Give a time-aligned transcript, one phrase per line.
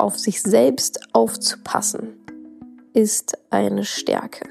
[0.00, 2.14] auf sich selbst aufzupassen,
[2.92, 4.48] ist eine Stärke.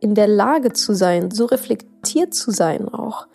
[0.00, 3.26] In der Lage zu sein, so reflektiert zu sein auch,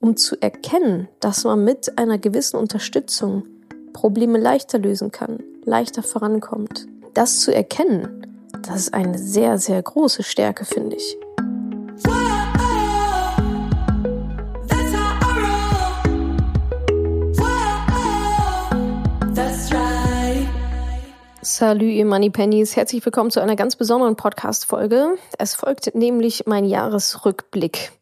[0.00, 3.44] um zu erkennen, dass man mit einer gewissen Unterstützung
[3.92, 6.86] Probleme leichter lösen kann, leichter vorankommt.
[7.14, 8.26] Das zu erkennen,
[8.62, 11.16] das ist eine sehr, sehr große Stärke, finde ich.
[21.58, 22.76] Salut, ihr Money Pennies.
[22.76, 25.16] Herzlich willkommen zu einer ganz besonderen Podcast-Folge.
[25.38, 27.92] Es folgt nämlich mein Jahresrückblick.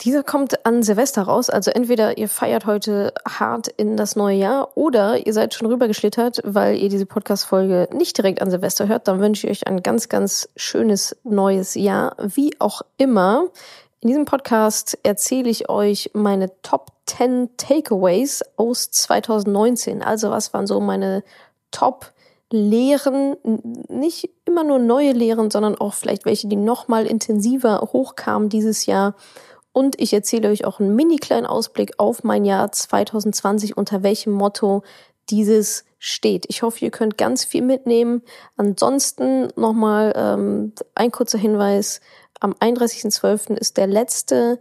[0.00, 4.76] Dieser kommt an Silvester raus, also entweder ihr feiert heute hart in das neue Jahr
[4.76, 9.06] oder ihr seid schon rübergeschlittert, weil ihr diese Podcast-Folge nicht direkt an Silvester hört.
[9.06, 12.16] Dann wünsche ich euch ein ganz, ganz schönes neues Jahr.
[12.18, 13.46] Wie auch immer,
[14.00, 20.02] in diesem Podcast erzähle ich euch meine Top 10 Takeaways aus 2019.
[20.02, 21.22] Also was waren so meine
[21.70, 22.12] Top
[22.54, 23.36] Lehren,
[23.88, 29.16] nicht immer nur neue Lehren, sondern auch vielleicht welche, die nochmal intensiver hochkamen dieses Jahr.
[29.72, 34.32] Und ich erzähle euch auch einen mini kleinen Ausblick auf mein Jahr 2020, unter welchem
[34.32, 34.84] Motto
[35.30, 36.44] dieses steht.
[36.48, 38.22] Ich hoffe, ihr könnt ganz viel mitnehmen.
[38.56, 42.00] Ansonsten nochmal ähm, ein kurzer Hinweis.
[42.40, 43.56] Am 31.12.
[43.56, 44.60] ist der letzte,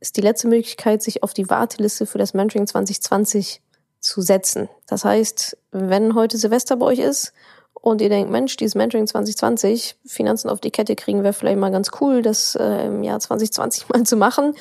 [0.00, 3.60] ist die letzte Möglichkeit, sich auf die Warteliste für das Mentoring 2020
[4.02, 4.68] zu setzen.
[4.86, 7.32] Das heißt, wenn heute Silvester bei euch ist
[7.72, 11.70] und ihr denkt, Mensch, dieses Mentoring 2020, Finanzen auf die Kette kriegen wäre vielleicht mal
[11.70, 14.54] ganz cool, das äh, im Jahr 2020 mal zu machen,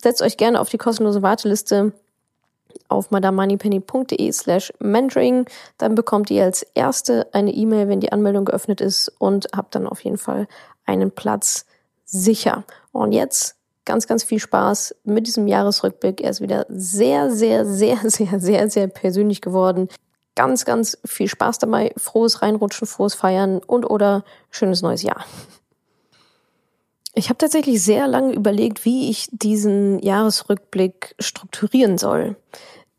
[0.00, 1.92] setzt euch gerne auf die kostenlose Warteliste
[2.88, 5.46] auf madamoneypenny.de slash mentoring.
[5.78, 9.86] Dann bekommt ihr als erste eine E-Mail, wenn die Anmeldung geöffnet ist und habt dann
[9.86, 10.46] auf jeden Fall
[10.86, 11.66] einen Platz
[12.04, 12.64] sicher.
[12.92, 16.20] Und jetzt ganz, ganz viel Spaß mit diesem Jahresrückblick.
[16.20, 19.88] Er ist wieder sehr, sehr, sehr, sehr, sehr, sehr persönlich geworden.
[20.34, 21.92] Ganz, ganz viel Spaß dabei.
[21.96, 25.24] Frohes Reinrutschen, frohes Feiern und oder schönes neues Jahr.
[27.16, 32.36] Ich habe tatsächlich sehr lange überlegt, wie ich diesen Jahresrückblick strukturieren soll.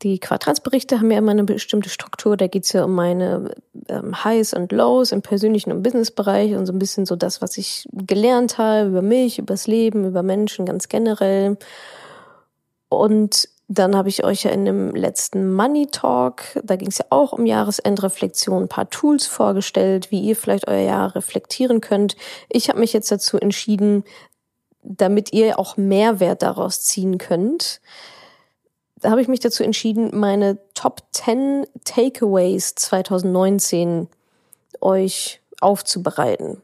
[0.02, 2.36] Die Quartalsberichte haben ja immer eine bestimmte Struktur.
[2.36, 3.56] Da geht's ja um meine
[3.88, 7.58] ähm, Highs und Lows im persönlichen und Businessbereich und so ein bisschen so das, was
[7.58, 11.58] ich gelernt habe über mich, übers Leben, über Menschen ganz generell.
[12.90, 17.06] Und dann habe ich euch ja in dem letzten Money Talk, da ging es ja
[17.10, 22.16] auch um Jahresendreflexion, ein paar Tools vorgestellt, wie ihr vielleicht euer Jahr reflektieren könnt.
[22.50, 24.04] Ich habe mich jetzt dazu entschieden,
[24.84, 27.82] damit ihr auch Mehrwert daraus ziehen könnt,
[29.06, 34.08] da habe ich mich dazu entschieden, meine Top 10 Takeaways 2019
[34.82, 36.64] euch aufzubereiten.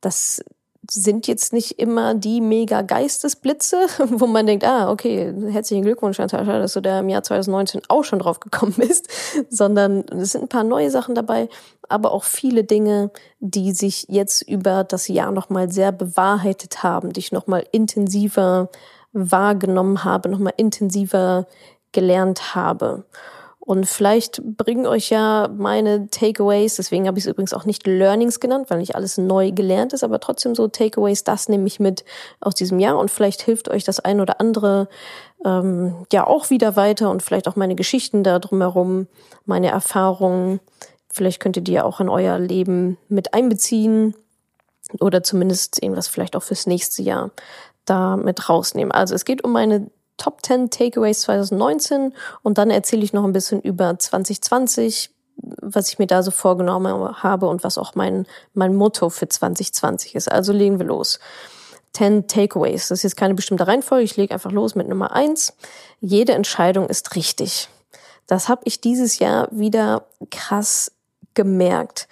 [0.00, 0.42] Das
[0.90, 6.58] sind jetzt nicht immer die mega Geistesblitze, wo man denkt, ah, okay, herzlichen Glückwunsch, Natascha,
[6.58, 9.08] dass du da im Jahr 2019 auch schon drauf gekommen bist,
[9.50, 11.50] sondern es sind ein paar neue Sachen dabei,
[11.90, 17.20] aber auch viele Dinge, die sich jetzt über das Jahr nochmal sehr bewahrheitet haben, die
[17.20, 18.70] ich nochmal intensiver
[19.14, 21.46] wahrgenommen habe, nochmal intensiver
[21.92, 23.04] gelernt habe.
[23.66, 28.38] Und vielleicht bringen euch ja meine Takeaways, deswegen habe ich es übrigens auch nicht Learnings
[28.38, 32.04] genannt, weil nicht alles neu gelernt ist, aber trotzdem so Takeaways, das nehme ich mit
[32.40, 34.86] aus diesem Jahr und vielleicht hilft euch das ein oder andere
[35.46, 39.06] ähm, ja auch wieder weiter und vielleicht auch meine Geschichten da drumherum,
[39.46, 40.60] meine Erfahrungen.
[41.08, 44.14] Vielleicht könnt ihr die ja auch in euer Leben mit einbeziehen
[45.00, 47.30] oder zumindest irgendwas vielleicht auch fürs nächste Jahr
[47.84, 48.92] da mit rausnehmen.
[48.92, 53.32] Also es geht um meine Top 10 Takeaways 2019 und dann erzähle ich noch ein
[53.32, 58.76] bisschen über 2020, was ich mir da so vorgenommen habe und was auch mein, mein
[58.76, 60.30] Motto für 2020 ist.
[60.30, 61.18] Also legen wir los.
[61.94, 62.88] 10 Takeaways.
[62.88, 64.04] Das ist jetzt keine bestimmte Reihenfolge.
[64.04, 65.54] Ich lege einfach los mit Nummer 1.
[66.00, 67.68] Jede Entscheidung ist richtig.
[68.26, 70.92] Das habe ich dieses Jahr wieder krass
[71.34, 72.08] gemerkt.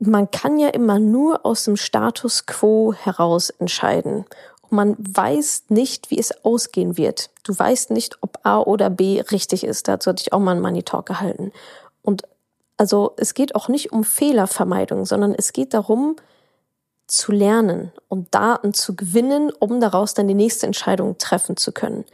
[0.00, 4.26] Man kann ja immer nur aus dem Status quo heraus entscheiden
[4.70, 7.30] man weiß nicht, wie es ausgehen wird.
[7.42, 9.88] Du weißt nicht, ob A oder B richtig ist.
[9.88, 11.52] Dazu hatte ich auch mal einen Money Talk gehalten.
[12.02, 12.22] Und
[12.76, 16.16] also es geht auch nicht um Fehlervermeidung, sondern es geht darum,
[17.06, 22.04] zu lernen und Daten zu gewinnen, um daraus dann die nächste Entscheidung treffen zu können.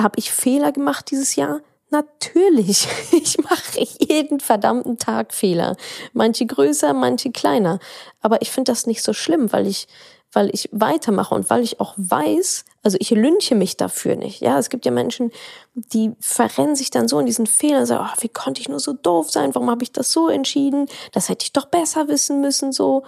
[0.00, 1.60] Habe ich Fehler gemacht dieses Jahr?
[1.90, 2.88] Natürlich.
[3.12, 5.76] Ich mache jeden verdammten Tag Fehler.
[6.12, 7.78] Manche größer, manche kleiner.
[8.20, 9.86] Aber ich finde das nicht so schlimm, weil ich
[10.34, 14.40] weil ich weitermache und weil ich auch weiß, also ich lünche mich dafür nicht.
[14.40, 15.30] Ja, es gibt ja Menschen,
[15.74, 18.92] die verrennen sich dann so in diesen Fehlern sagen, oh, wie konnte ich nur so
[18.92, 19.54] doof sein?
[19.54, 20.86] Warum habe ich das so entschieden?
[21.12, 23.04] Das hätte ich doch besser wissen müssen, so.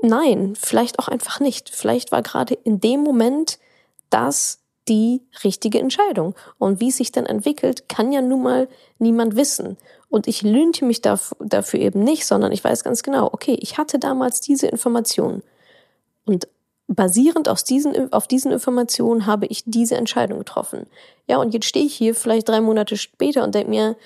[0.00, 1.70] Nein, vielleicht auch einfach nicht.
[1.70, 3.58] Vielleicht war gerade in dem Moment
[4.10, 6.34] das die richtige Entscheidung.
[6.58, 8.68] Und wie es sich dann entwickelt, kann ja nun mal
[8.98, 9.76] niemand wissen.
[10.08, 13.98] Und ich lünte mich dafür eben nicht, sondern ich weiß ganz genau, okay, ich hatte
[13.98, 15.42] damals diese Informationen.
[16.28, 16.46] Und
[16.88, 20.86] basierend aus diesen, auf diesen Informationen habe ich diese Entscheidung getroffen.
[21.26, 23.96] Ja, und jetzt stehe ich hier vielleicht drei Monate später und denke mir,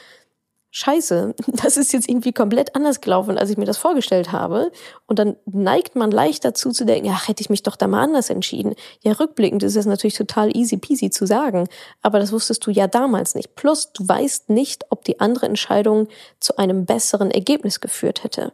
[0.75, 4.73] Scheiße, das ist jetzt irgendwie komplett anders gelaufen, als ich mir das vorgestellt habe.
[5.07, 8.03] Und dann neigt man leicht dazu zu denken, ach, hätte ich mich doch da mal
[8.03, 8.75] anders entschieden.
[9.03, 11.69] Ja, rückblickend ist es natürlich total easy peasy zu sagen,
[12.01, 13.55] aber das wusstest du ja damals nicht.
[13.55, 16.09] Plus, du weißt nicht, ob die andere Entscheidung
[16.41, 18.53] zu einem besseren Ergebnis geführt hätte.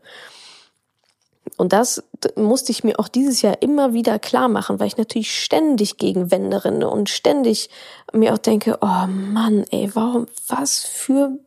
[1.57, 2.03] Und das
[2.37, 6.31] musste ich mir auch dieses Jahr immer wieder klar machen, weil ich natürlich ständig gegen
[6.31, 7.71] Wände renne und ständig
[8.13, 11.39] mir auch denke, oh Mann, ey, warum, was für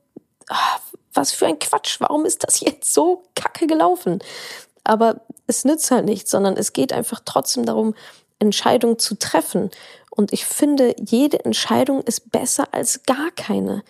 [0.51, 0.79] Ah,
[1.13, 4.19] was für ein Quatsch, warum ist das jetzt so kacke gelaufen?
[4.83, 7.95] Aber es nützt halt nichts, sondern es geht einfach trotzdem darum,
[8.39, 9.71] Entscheidungen zu treffen.
[10.09, 13.83] Und ich finde, jede Entscheidung ist besser als gar keine.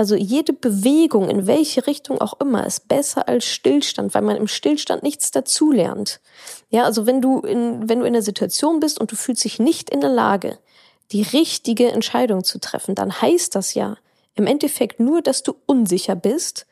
[0.00, 4.48] Also jede Bewegung, in welche Richtung auch immer, ist besser als Stillstand, weil man im
[4.48, 6.22] Stillstand nichts dazulernt.
[6.70, 9.58] Ja, also wenn du in, wenn du in der Situation bist und du fühlst dich
[9.58, 10.58] nicht in der Lage,
[11.12, 13.98] die richtige Entscheidung zu treffen, dann heißt das ja,
[14.36, 16.64] im Endeffekt nur, dass du unsicher bist,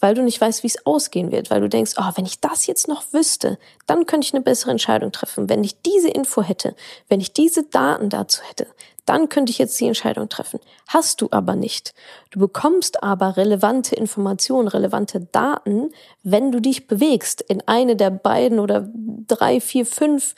[0.00, 2.66] weil du nicht weißt, wie es ausgehen wird, weil du denkst, oh, wenn ich das
[2.66, 5.48] jetzt noch wüsste, dann könnte ich eine bessere Entscheidung treffen.
[5.48, 6.74] Wenn ich diese Info hätte,
[7.08, 8.66] wenn ich diese Daten dazu hätte,
[9.06, 10.60] dann könnte ich jetzt die Entscheidung treffen.
[10.86, 11.94] Hast du aber nicht.
[12.30, 15.90] Du bekommst aber relevante Informationen, relevante Daten,
[16.22, 18.88] wenn du dich bewegst in eine der beiden oder
[19.26, 20.34] drei, vier, fünf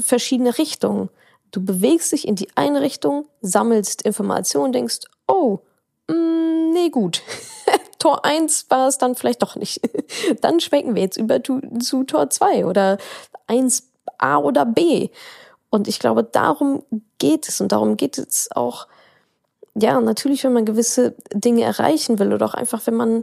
[0.00, 1.10] verschiedene Richtungen.
[1.50, 5.60] Du bewegst dich in die eine Richtung, sammelst Informationen, denkst, oh,
[6.08, 7.22] Mm, nee, gut.
[8.02, 9.80] Tor 1 war es dann vielleicht doch nicht.
[10.40, 12.98] dann schwenken wir jetzt über zu, zu Tor 2 oder
[13.46, 15.10] 1a oder b.
[15.70, 16.82] Und ich glaube, darum
[17.18, 18.88] geht es und darum geht es auch,
[19.76, 23.22] ja, natürlich, wenn man gewisse Dinge erreichen will oder auch einfach, wenn man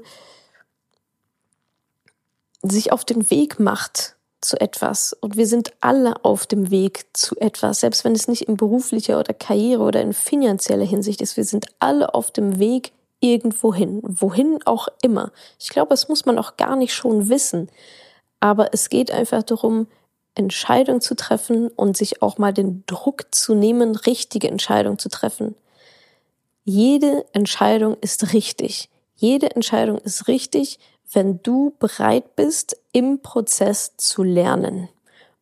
[2.62, 5.12] sich auf den Weg macht zu etwas.
[5.12, 9.20] Und wir sind alle auf dem Weg zu etwas, selbst wenn es nicht in beruflicher
[9.20, 11.36] oder Karriere oder in finanzieller Hinsicht ist.
[11.36, 15.32] Wir sind alle auf dem Weg irgendwo hin, wohin auch immer.
[15.60, 17.70] Ich glaube, das muss man auch gar nicht schon wissen.
[18.40, 19.88] Aber es geht einfach darum,
[20.36, 25.56] Entscheidungen zu treffen und sich auch mal den Druck zu nehmen, richtige Entscheidungen zu treffen.
[26.64, 28.90] Jede Entscheidung ist richtig.
[29.16, 30.80] Jede Entscheidung ist richtig,
[31.12, 34.88] wenn du bereit bist, im Prozess zu lernen.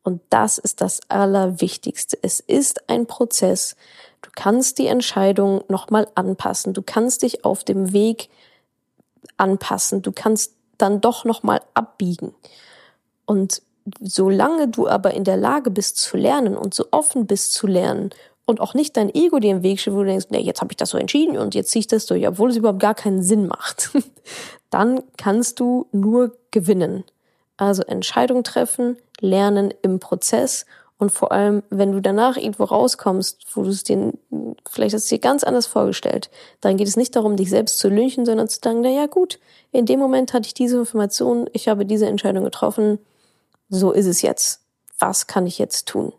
[0.04, 2.18] Und das ist das Allerwichtigste.
[2.22, 3.76] Es ist ein Prozess.
[4.22, 6.74] Du kannst die Entscheidung nochmal anpassen.
[6.74, 8.30] Du kannst dich auf dem Weg
[9.38, 10.02] anpassen.
[10.02, 12.34] Du kannst dann doch nochmal abbiegen.
[13.26, 13.62] Und
[14.02, 18.12] solange du aber in der Lage bist zu lernen und so offen bist zu lernen
[18.46, 20.72] und auch nicht dein Ego dir im Weg steht, wo du denkst, nee, jetzt habe
[20.72, 23.22] ich das so entschieden und jetzt ziehe ich das durch, obwohl es überhaupt gar keinen
[23.22, 23.92] Sinn macht,
[24.70, 27.04] dann kannst du nur gewinnen.
[27.58, 30.66] Also Entscheidung treffen, lernen im Prozess
[30.98, 34.14] und vor allem, wenn du danach irgendwo rauskommst, wo du es dir,
[34.70, 37.88] vielleicht hast du dir ganz anders vorgestellt, dann geht es nicht darum, dich selbst zu
[37.88, 39.40] lynchen, sondern zu sagen, na ja, gut,
[39.72, 42.98] in dem Moment hatte ich diese Information, ich habe diese Entscheidung getroffen,
[43.70, 44.62] so ist es jetzt.
[44.98, 46.14] Was kann ich jetzt tun?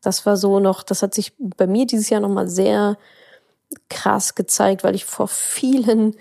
[0.00, 2.96] Das war so noch, das hat sich bei mir dieses Jahr nochmal sehr
[3.90, 6.16] krass gezeigt, weil ich vor vielen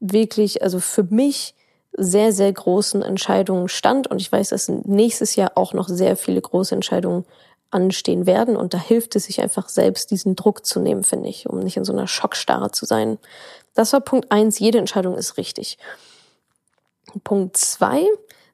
[0.00, 1.54] wirklich, also für mich
[1.96, 4.06] sehr, sehr großen Entscheidungen stand.
[4.06, 7.24] Und ich weiß, dass nächstes Jahr auch noch sehr viele große Entscheidungen
[7.70, 8.56] anstehen werden.
[8.56, 11.76] Und da hilft es sich einfach selbst, diesen Druck zu nehmen, finde ich, um nicht
[11.76, 13.18] in so einer Schockstarre zu sein.
[13.74, 14.58] Das war Punkt eins.
[14.58, 15.78] Jede Entscheidung ist richtig.
[17.24, 18.06] Punkt zwei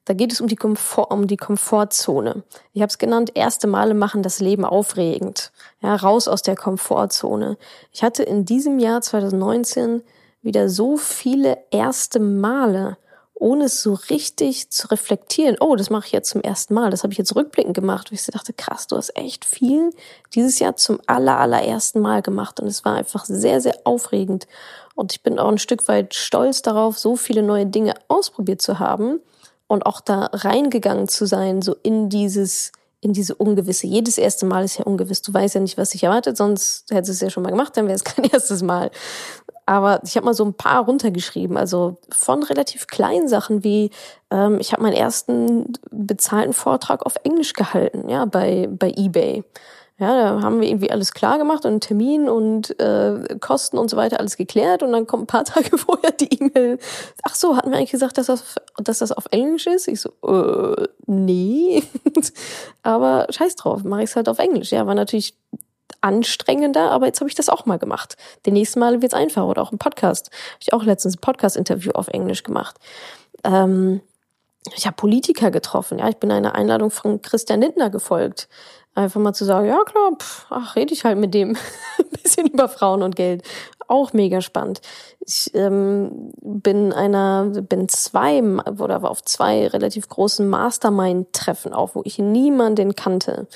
[0.04, 2.42] da geht es um die, Komfort, um die Komfortzone.
[2.72, 5.52] Ich habe es genannt, erste Male machen das Leben aufregend.
[5.80, 7.56] Ja, raus aus der Komfortzone.
[7.92, 10.02] Ich hatte in diesem Jahr 2019
[10.42, 12.96] wieder so viele erste Male,
[13.42, 15.56] ohne es so richtig zu reflektieren.
[15.58, 16.90] Oh, das mache ich jetzt zum ersten Mal.
[16.90, 18.10] Das habe ich jetzt rückblickend gemacht.
[18.10, 19.90] Und ich dachte, krass, du hast echt viel
[20.32, 22.60] dieses Jahr zum aller, allerersten Mal gemacht.
[22.60, 24.46] Und es war einfach sehr, sehr aufregend.
[24.94, 28.78] Und ich bin auch ein Stück weit stolz darauf, so viele neue Dinge ausprobiert zu
[28.78, 29.18] haben
[29.66, 32.70] und auch da reingegangen zu sein, so in dieses,
[33.02, 33.88] in diese Ungewisse.
[33.88, 35.22] Jedes erste Mal ist ja ungewiss.
[35.22, 37.76] Du weißt ja nicht, was dich erwartet, sonst hättest du es ja schon mal gemacht,
[37.76, 38.90] dann wäre es kein erstes Mal.
[39.66, 43.90] Aber ich habe mal so ein paar runtergeschrieben, also von relativ kleinen Sachen wie
[44.30, 49.44] ähm, ich habe meinen ersten bezahlten Vortrag auf Englisch gehalten, ja, bei bei eBay.
[50.02, 53.96] Ja, da haben wir irgendwie alles klar gemacht und Termin und äh, Kosten und so
[53.96, 56.80] weiter alles geklärt und dann kommt ein paar Tage vorher die E-Mail.
[57.22, 59.86] Ach so, hatten wir eigentlich gesagt, dass das, dass das auf Englisch ist?
[59.86, 61.84] Ich so, äh, nee.
[62.82, 64.72] Aber scheiß drauf, mache ich es halt auf Englisch.
[64.72, 65.36] Ja, war natürlich
[66.00, 68.16] anstrengender, aber jetzt habe ich das auch mal gemacht.
[68.44, 70.30] Den nächsten Mal wird es einfacher oder auch ein Podcast.
[70.32, 72.76] Habe ich auch letztens ein Podcast-Interview auf Englisch gemacht.
[73.44, 74.00] Ähm,
[74.74, 76.00] ich habe Politiker getroffen.
[76.00, 78.48] Ja, ich bin einer Einladung von Christian Lindner gefolgt.
[78.94, 81.56] Einfach mal zu sagen, ja klar, pff, ach, rede ich halt mit dem.
[82.22, 83.42] bisschen über Frauen und Geld.
[83.88, 84.80] Auch mega spannend.
[85.20, 92.02] Ich ähm, bin einer, bin zwei oder war auf zwei relativ großen Mastermind-Treffen auch, wo
[92.04, 93.46] ich niemanden kannte.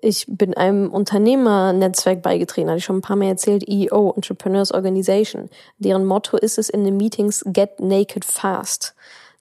[0.00, 5.50] Ich bin einem Unternehmernetzwerk beigetreten, hatte ich schon ein paar Mal erzählt, EO, Entrepreneurs Organization.
[5.78, 8.94] Deren Motto ist es in den Meetings Get Naked Fast.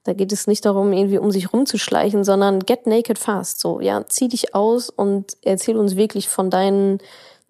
[0.07, 3.59] Da geht es nicht darum, irgendwie um sich rumzuschleichen, sondern get naked fast.
[3.59, 6.99] So, ja, zieh dich aus und erzähl uns wirklich von deinen,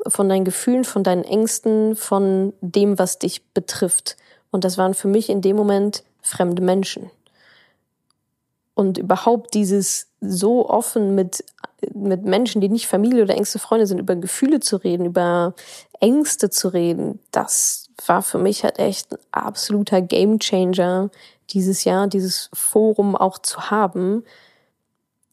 [0.08, 4.18] von deinen Gefühlen, von deinen Ängsten, von dem, was dich betrifft.
[4.50, 7.12] Und das waren für mich in dem Moment fremde Menschen.
[8.74, 11.44] Und überhaupt dieses so offen mit,
[11.94, 15.54] mit Menschen, die nicht Familie oder engste Freunde sind, über Gefühle zu reden, über
[16.00, 21.12] Ängste zu reden, das war für mich halt echt ein absoluter Gamechanger
[21.50, 24.24] dieses Jahr, dieses Forum auch zu haben.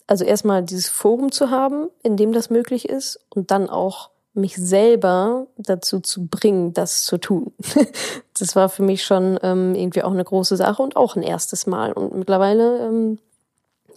[0.06, 4.56] Also erstmal dieses Forum zu haben, in dem das möglich ist und dann auch mich
[4.56, 7.52] selber dazu zu bringen, das zu tun.
[8.38, 11.66] das war für mich schon ähm, irgendwie auch eine große Sache und auch ein erstes
[11.66, 11.92] Mal.
[11.92, 13.18] Und mittlerweile ähm,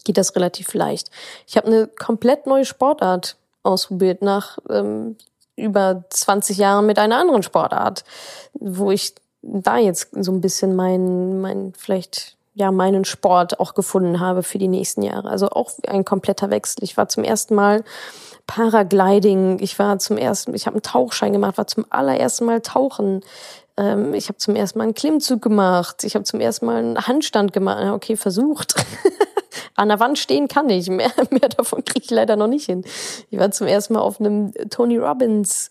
[0.03, 1.09] geht das relativ leicht.
[1.47, 5.17] Ich habe eine komplett neue Sportart ausprobiert nach ähm,
[5.55, 8.03] über 20 Jahren mit einer anderen Sportart,
[8.53, 9.15] wo ich
[9.47, 14.57] da jetzt so ein bisschen mein, mein, vielleicht, ja, meinen Sport auch gefunden habe für
[14.57, 15.29] die nächsten Jahre.
[15.29, 16.83] Also auch ein kompletter Wechsel.
[16.83, 17.83] Ich war zum ersten Mal
[18.47, 23.21] Paragliding, ich war zum ersten, ich habe einen Tauchschein gemacht, war zum allerersten Mal tauchen.
[23.75, 27.07] Ähm, ich habe zum ersten Mal einen Klimmzug gemacht, ich habe zum ersten Mal einen
[27.07, 27.83] Handstand gemacht.
[27.91, 28.75] Okay, versucht.
[29.75, 32.83] An der Wand stehen kann ich, mehr, mehr davon kriege ich leider noch nicht hin.
[33.29, 35.69] Ich war zum ersten Mal auf einem Tony Robbins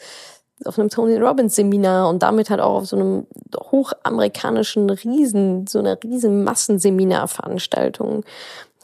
[0.64, 5.78] auf einem Tony Robbins Seminar und damit halt auch auf so einem hochamerikanischen Riesen, so
[5.78, 8.24] einer riesen Massenseminarveranstaltung.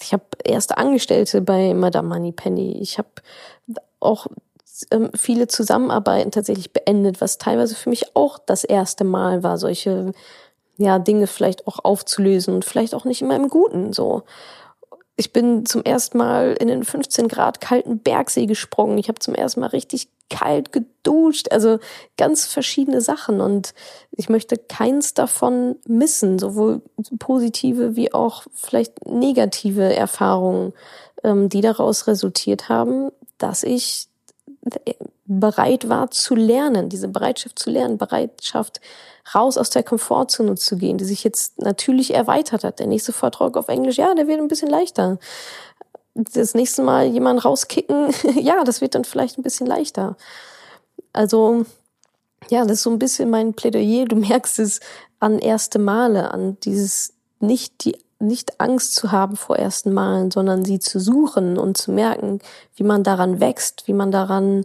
[0.00, 2.78] Ich habe erste Angestellte bei Madame Moneypenny.
[2.80, 3.08] Ich habe
[4.00, 4.26] auch
[4.90, 10.12] ähm, viele Zusammenarbeiten tatsächlich beendet, was teilweise für mich auch das erste Mal war, solche
[10.78, 14.22] ja Dinge vielleicht auch aufzulösen und vielleicht auch nicht immer im Guten so.
[15.22, 18.98] Ich bin zum ersten Mal in den 15 Grad kalten Bergsee gesprungen.
[18.98, 21.52] Ich habe zum ersten Mal richtig kalt geduscht.
[21.52, 21.78] Also
[22.16, 23.40] ganz verschiedene Sachen.
[23.40, 23.72] Und
[24.10, 26.82] ich möchte keins davon missen, sowohl
[27.20, 30.72] positive wie auch vielleicht negative Erfahrungen,
[31.22, 34.08] ähm, die daraus resultiert haben, dass ich
[35.40, 38.80] bereit war zu lernen, diese Bereitschaft zu lernen, Bereitschaft
[39.34, 42.78] raus aus der Komfortzone zu gehen, die sich jetzt natürlich erweitert hat.
[42.78, 45.18] Der nächste Vortrag auf Englisch, ja, der wird ein bisschen leichter.
[46.14, 50.16] Das nächste Mal jemanden rauskicken, ja, das wird dann vielleicht ein bisschen leichter.
[51.12, 51.64] Also,
[52.50, 54.06] ja, das ist so ein bisschen mein Plädoyer.
[54.06, 54.80] Du merkst es
[55.20, 60.64] an erste Male, an dieses nicht die nicht Angst zu haben vor ersten Malen, sondern
[60.64, 62.38] sie zu suchen und zu merken,
[62.76, 64.64] wie man daran wächst, wie man daran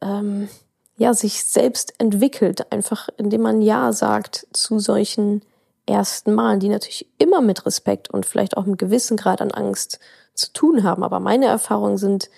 [0.00, 0.48] ähm,
[0.96, 5.42] ja sich selbst entwickelt, einfach indem man ja sagt zu solchen
[5.86, 9.98] ersten Malen, die natürlich immer mit Respekt und vielleicht auch einem gewissen Grad an Angst
[10.34, 11.02] zu tun haben.
[11.02, 12.30] Aber meine Erfahrungen sind,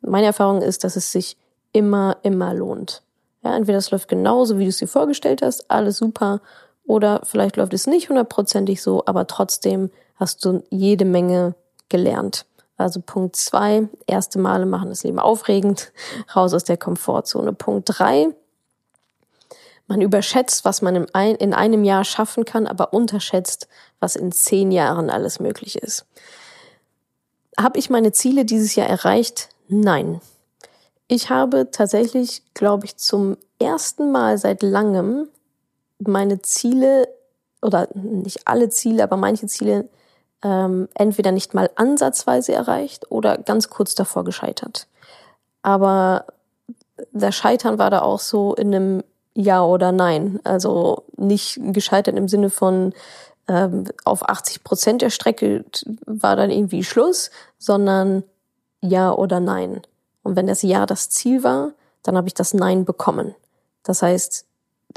[0.00, 1.36] meine Erfahrung ist, dass es sich
[1.72, 3.02] immer, immer lohnt.
[3.42, 6.40] Ja, entweder es läuft genauso, wie du es dir vorgestellt hast, alles super,
[6.84, 11.54] oder vielleicht läuft es nicht hundertprozentig so, aber trotzdem hast du jede Menge
[11.88, 12.46] gelernt.
[12.80, 15.92] Also Punkt zwei, erste Male machen das Leben aufregend,
[16.34, 17.52] raus aus der Komfortzone.
[17.52, 18.28] Punkt drei,
[19.86, 23.68] man überschätzt, was man in einem Jahr schaffen kann, aber unterschätzt,
[23.98, 26.06] was in zehn Jahren alles möglich ist.
[27.58, 29.50] Habe ich meine Ziele dieses Jahr erreicht?
[29.68, 30.20] Nein.
[31.06, 35.28] Ich habe tatsächlich, glaube ich, zum ersten Mal seit langem
[35.98, 37.08] meine Ziele
[37.60, 39.90] oder nicht alle Ziele, aber manche Ziele
[40.42, 44.86] ähm, entweder nicht mal ansatzweise erreicht oder ganz kurz davor gescheitert.
[45.62, 46.24] Aber
[47.12, 49.04] der Scheitern war da auch so in einem
[49.34, 50.40] Ja oder Nein.
[50.44, 52.94] Also nicht gescheitert im Sinne von
[53.48, 55.64] ähm, auf 80 Prozent der Strecke
[56.06, 58.22] war dann irgendwie Schluss, sondern
[58.80, 59.82] Ja oder Nein.
[60.22, 63.34] Und wenn das Ja das Ziel war, dann habe ich das Nein bekommen.
[63.82, 64.46] Das heißt,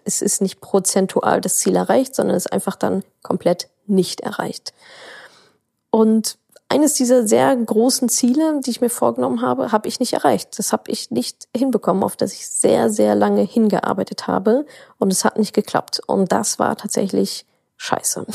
[0.06, 4.74] es ist nicht prozentual das Ziel erreicht, sondern es ist einfach dann komplett nicht erreicht.
[5.94, 10.58] Und eines dieser sehr großen Ziele, die ich mir vorgenommen habe, habe ich nicht erreicht.
[10.58, 14.66] Das habe ich nicht hinbekommen, auf das ich sehr, sehr lange hingearbeitet habe.
[14.98, 16.02] Und es hat nicht geklappt.
[16.08, 17.46] Und das war tatsächlich
[17.78, 18.26] scheiße.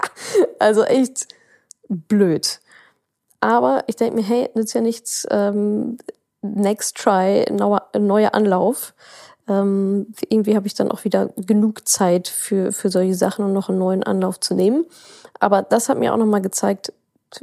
[0.58, 1.28] also echt
[1.88, 2.60] blöd.
[3.40, 5.96] Aber ich denke mir, hey, nützt ja nichts, ähm,
[6.42, 8.92] next try, neuer, Anlauf.
[9.48, 13.70] Ähm, irgendwie habe ich dann auch wieder genug Zeit für, für solche Sachen und noch
[13.70, 14.84] einen neuen Anlauf zu nehmen.
[15.40, 16.92] Aber das hat mir auch nochmal gezeigt,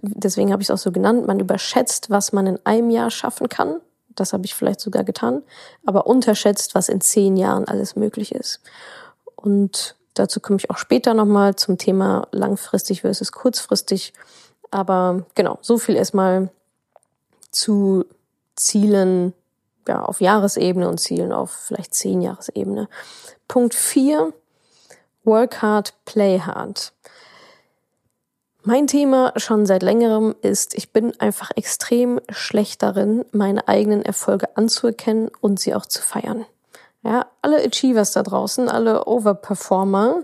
[0.01, 3.49] deswegen habe ich es auch so genannt, man überschätzt, was man in einem Jahr schaffen
[3.49, 3.81] kann.
[4.09, 5.43] Das habe ich vielleicht sogar getan,
[5.85, 8.61] aber unterschätzt, was in zehn Jahren alles möglich ist.
[9.35, 14.13] Und dazu komme ich auch später nochmal zum Thema langfristig versus kurzfristig.
[14.71, 16.49] Aber genau, so viel erstmal
[17.51, 18.05] zu
[18.55, 19.33] Zielen
[19.87, 22.89] ja, auf Jahresebene und Zielen auf vielleicht zehn Jahresebene.
[23.47, 24.33] Punkt vier:
[25.23, 26.93] Work hard, play hard.
[28.67, 34.57] Mein Thema schon seit längerem ist, ich bin einfach extrem schlecht darin, meine eigenen Erfolge
[34.57, 36.47] anzuerkennen und sie auch zu feiern.
[37.03, 40.23] Ja, alle Achievers da draußen, alle Overperformer,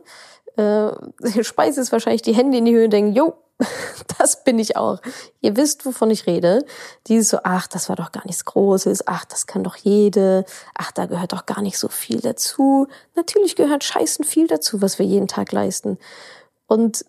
[0.56, 0.90] äh,
[1.44, 3.36] speisen jetzt wahrscheinlich die Hände in die Höhe und denken, jo,
[4.18, 4.98] das bin ich auch.
[5.42, 6.66] Ihr wisst, wovon ich rede.
[7.06, 10.92] Dieses so, ach, das war doch gar nichts Großes, ach, das kann doch jede, ach,
[10.92, 12.88] da gehört doch gar nicht so viel dazu.
[13.14, 16.00] Natürlich gehört scheißen viel dazu, was wir jeden Tag leisten.
[16.66, 17.06] Und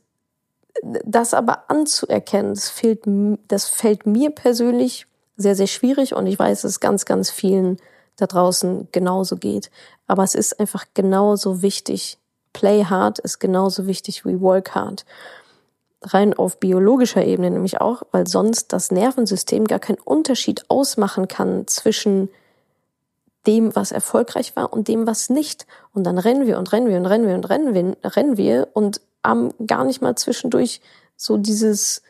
[0.83, 3.03] das aber anzuerkennen, das fehlt,
[3.49, 7.79] das fällt mir persönlich sehr, sehr schwierig und ich weiß, dass es ganz, ganz vielen
[8.17, 9.71] da draußen genauso geht.
[10.07, 12.19] Aber es ist einfach genauso wichtig.
[12.53, 15.07] Play hard ist genauso wichtig wie work hard.
[16.03, 21.67] Rein auf biologischer Ebene nämlich auch, weil sonst das Nervensystem gar keinen Unterschied ausmachen kann
[21.69, 22.29] zwischen
[23.47, 25.67] dem, was erfolgreich war und dem, was nicht.
[25.95, 28.69] Und dann rennen wir und rennen wir und rennen wir und rennen wir, rennen wir
[28.75, 30.81] und haben gar nicht mal zwischendurch
[31.17, 32.03] so dieses,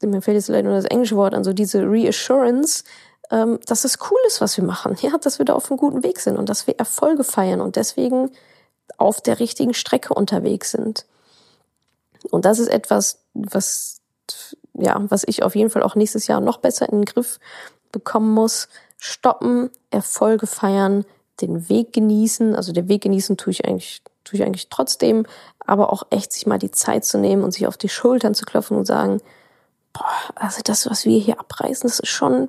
[0.00, 2.84] mir fällt jetzt leider nur das englische Wort an, so diese Reassurance,
[3.30, 4.96] ähm, dass es cool ist, was wir machen.
[5.02, 7.76] Ja, dass wir da auf einem guten Weg sind und dass wir Erfolge feiern und
[7.76, 8.30] deswegen
[8.96, 11.04] auf der richtigen Strecke unterwegs sind.
[12.30, 14.00] Und das ist etwas, was,
[14.74, 17.38] ja, was ich auf jeden Fall auch nächstes Jahr noch besser in den Griff
[17.92, 18.68] bekommen muss.
[18.98, 21.04] Stoppen, Erfolge feiern,
[21.40, 22.56] den Weg genießen.
[22.56, 25.26] Also den Weg genießen tue ich eigentlich, tue ich eigentlich trotzdem,
[25.66, 28.44] aber auch echt sich mal die Zeit zu nehmen und sich auf die Schultern zu
[28.44, 29.20] klopfen und sagen,
[29.92, 30.04] boah,
[30.34, 32.48] also das, was wir hier abreißen, das ist schon,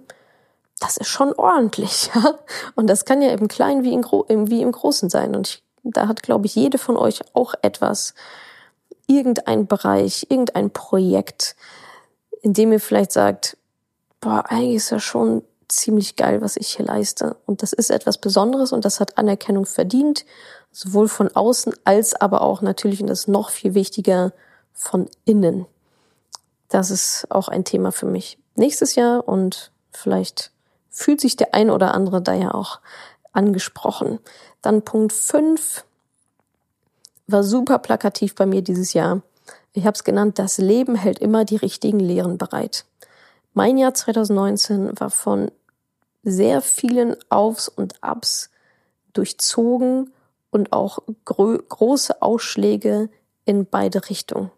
[0.79, 2.35] das ist schon ordentlich, ja.
[2.75, 5.35] Und das kann ja im Kleinen wie, im, wie im Großen sein.
[5.35, 8.13] Und ich, da hat, glaube ich, jede von euch auch etwas,
[9.07, 11.55] irgendein Bereich, irgendein Projekt,
[12.41, 13.57] in dem ihr vielleicht sagt,
[14.21, 17.37] boah, eigentlich ist ja schon ziemlich geil, was ich hier leiste.
[17.45, 20.25] Und das ist etwas Besonderes und das hat Anerkennung verdient,
[20.79, 24.31] sowohl von außen als aber auch natürlich, und das ist noch viel wichtiger,
[24.71, 25.65] von innen.
[26.69, 30.51] Das ist auch ein Thema für mich nächstes Jahr und vielleicht
[30.89, 32.79] fühlt sich der ein oder andere da ja auch
[33.33, 34.19] angesprochen.
[34.61, 35.83] Dann Punkt fünf
[37.27, 39.21] war super plakativ bei mir dieses Jahr.
[39.73, 42.85] Ich habe es genannt, das Leben hält immer die richtigen Lehren bereit.
[43.53, 45.51] Mein Jahr 2019 war von
[46.23, 48.49] sehr vielen Aufs und Abs
[49.11, 50.13] durchzogen
[50.51, 53.09] und auch große Ausschläge
[53.45, 54.51] in beide Richtungen.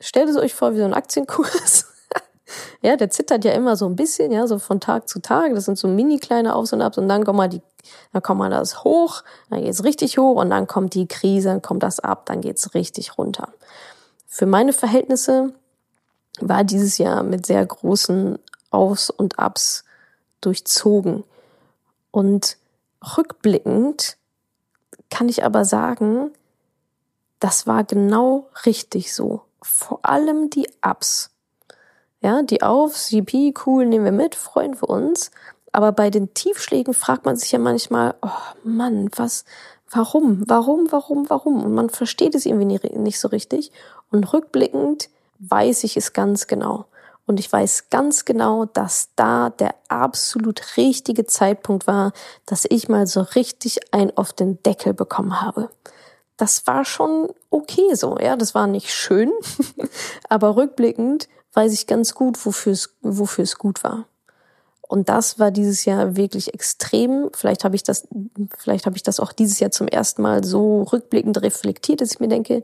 [0.00, 1.86] Stellt es euch vor wie so ein Aktienkurs.
[2.82, 5.54] ja, der zittert ja immer so ein bisschen, ja, so von Tag zu Tag.
[5.54, 7.62] Das sind so mini kleine Aufs und Abs und dann kommt mal die,
[8.12, 11.62] dann kommt mal das hoch, dann geht's richtig hoch und dann kommt die Krise, dann
[11.62, 13.48] kommt das ab, dann geht's richtig runter.
[14.26, 15.52] Für meine Verhältnisse
[16.40, 18.38] war dieses Jahr mit sehr großen
[18.70, 19.84] Aufs und Abs
[20.40, 21.24] durchzogen.
[22.10, 22.56] Und
[23.16, 24.16] rückblickend
[25.12, 26.30] kann ich aber sagen,
[27.38, 29.42] das war genau richtig so.
[29.60, 31.30] Vor allem die Ups.
[32.22, 35.30] Ja, die Aufs, CP, cool, nehmen wir mit, freuen wir uns.
[35.70, 38.30] Aber bei den Tiefschlägen fragt man sich ja manchmal, oh
[38.64, 39.44] Mann, was,
[39.90, 41.62] warum, warum, warum, warum?
[41.62, 43.70] Und man versteht es irgendwie nicht so richtig.
[44.10, 46.86] Und rückblickend weiß ich es ganz genau.
[47.32, 52.12] Und ich weiß ganz genau, dass da der absolut richtige Zeitpunkt war,
[52.44, 55.70] dass ich mal so richtig ein auf den Deckel bekommen habe.
[56.36, 59.32] Das war schon okay so, ja, das war nicht schön,
[60.28, 64.04] aber rückblickend weiß ich ganz gut, wofür es, wofür es gut war.
[64.86, 67.30] Und das war dieses Jahr wirklich extrem.
[67.32, 68.06] Vielleicht habe ich das,
[68.58, 72.20] vielleicht habe ich das auch dieses Jahr zum ersten Mal so rückblickend reflektiert, dass ich
[72.20, 72.62] mir denke,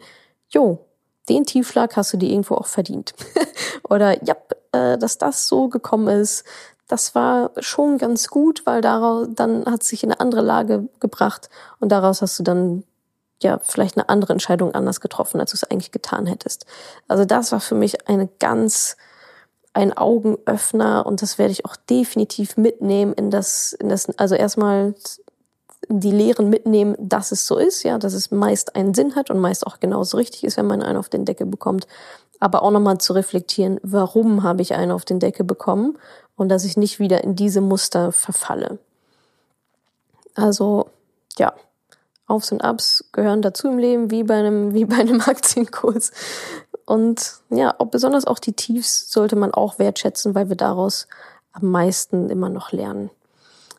[0.51, 0.85] jo,
[1.29, 3.15] den Tiefschlag hast du dir irgendwo auch verdient.
[3.89, 4.37] Oder ja,
[4.73, 6.45] äh, dass das so gekommen ist,
[6.89, 11.51] das war schon ganz gut, weil daraus dann hat sich in eine andere Lage gebracht
[11.81, 12.85] und daraus hast du dann
[13.43, 16.67] ja vielleicht eine andere Entscheidung anders getroffen, als du es eigentlich getan hättest.
[17.07, 18.97] Also das war für mich eine ganz
[19.75, 24.95] ein Augenöffner und das werde ich auch definitiv mitnehmen in das in das also erstmal
[25.89, 29.39] die Lehren mitnehmen, dass es so ist, ja, dass es meist einen Sinn hat und
[29.39, 31.87] meist auch genauso richtig ist, wenn man einen auf den Deckel bekommt.
[32.41, 35.99] aber auch nochmal zu reflektieren, warum habe ich einen auf den Deckel bekommen
[36.37, 38.79] und dass ich nicht wieder in diese Muster verfalle.
[40.37, 40.87] Also,
[41.37, 41.53] ja,
[42.29, 46.13] Aufs und Abs gehören dazu im Leben, wie bei einem, wie bei einem Aktienkurs.
[46.85, 51.09] Und ja, auch besonders auch die Tiefs sollte man auch wertschätzen, weil wir daraus
[51.53, 53.11] am meisten immer noch lernen.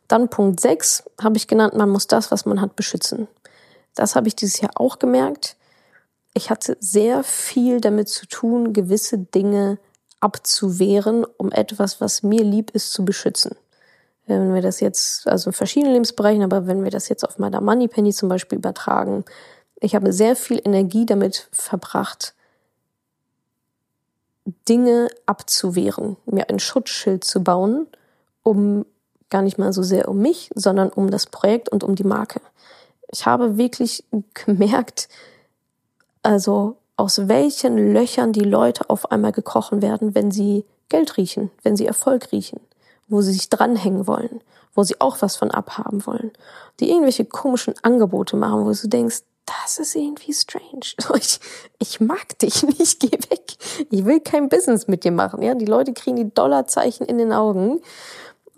[0.09, 3.29] Dann Punkt 6 habe ich genannt, man muss das, was man hat, beschützen.
[3.95, 5.55] Das habe ich dieses Jahr auch gemerkt.
[6.33, 9.77] Ich hatte sehr viel damit zu tun, gewisse Dinge
[10.19, 13.55] abzuwehren, um etwas, was mir lieb ist, zu beschützen.
[14.25, 17.61] Wenn wir das jetzt, also in verschiedenen Lebensbereichen, aber wenn wir das jetzt auf meiner
[17.61, 19.25] Moneypenny zum Beispiel übertragen,
[19.79, 22.33] ich habe sehr viel Energie damit verbracht,
[24.67, 27.85] Dinge abzuwehren, mir ein Schutzschild zu bauen,
[28.41, 28.85] um
[29.29, 32.41] gar nicht mal so sehr um mich, sondern um das Projekt und um die Marke.
[33.11, 35.09] Ich habe wirklich gemerkt,
[36.23, 41.75] also aus welchen Löchern die Leute auf einmal gekrochen werden, wenn sie Geld riechen, wenn
[41.75, 42.59] sie Erfolg riechen
[43.09, 44.41] wo sie sich dranhängen wollen,
[44.73, 46.31] wo sie auch was von abhaben wollen,
[46.79, 50.93] die irgendwelche komischen Angebote machen, wo du denkst, das ist irgendwie strange.
[51.19, 51.39] Ich,
[51.79, 53.57] ich mag dich nicht, geh weg.
[53.89, 55.41] Ich will kein Business mit dir machen.
[55.41, 57.81] Ja, die Leute kriegen die Dollarzeichen in den Augen.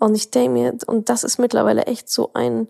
[0.02, 2.66] Und ich denke mir, und das ist mittlerweile echt so ein,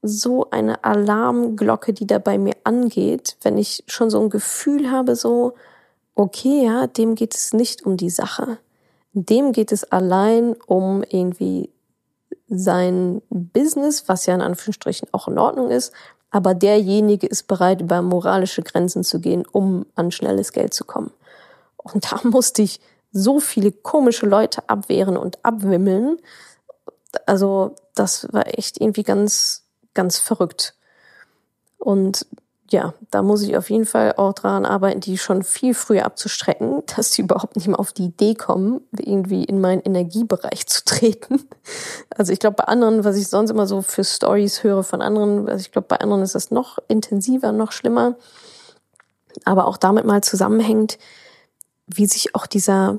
[0.00, 5.14] so eine Alarmglocke, die da bei mir angeht, wenn ich schon so ein Gefühl habe,
[5.14, 5.52] so,
[6.14, 8.56] okay, ja, dem geht es nicht um die Sache.
[9.12, 11.68] Dem geht es allein um irgendwie
[12.48, 15.92] sein Business, was ja in Anführungsstrichen auch in Ordnung ist,
[16.30, 21.10] aber derjenige ist bereit, über moralische Grenzen zu gehen, um an schnelles Geld zu kommen.
[21.76, 22.80] Und da musste ich
[23.12, 26.16] so viele komische Leute abwehren und abwimmeln.
[27.26, 30.74] Also das war echt irgendwie ganz, ganz verrückt.
[31.78, 32.26] Und
[32.72, 36.82] ja, da muss ich auf jeden Fall auch dran arbeiten, die schon viel früher abzustrecken,
[36.96, 41.46] dass die überhaupt nicht mehr auf die Idee kommen, irgendwie in meinen Energiebereich zu treten.
[42.16, 45.48] Also ich glaube, bei anderen, was ich sonst immer so für Stories höre von anderen,
[45.48, 48.16] also ich glaube, bei anderen ist das noch intensiver, noch schlimmer.
[49.44, 50.98] Aber auch damit mal zusammenhängt,
[51.86, 52.98] wie sich auch dieser,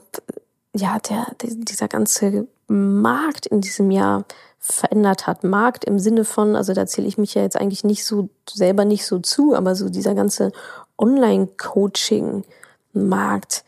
[0.75, 4.25] ja, der, dieser ganze Markt in diesem Jahr
[4.59, 5.43] verändert hat.
[5.43, 8.85] Markt im Sinne von, also da zähle ich mich ja jetzt eigentlich nicht so selber
[8.85, 10.53] nicht so zu, aber so dieser ganze
[10.97, 13.63] Online-Coaching-Markt.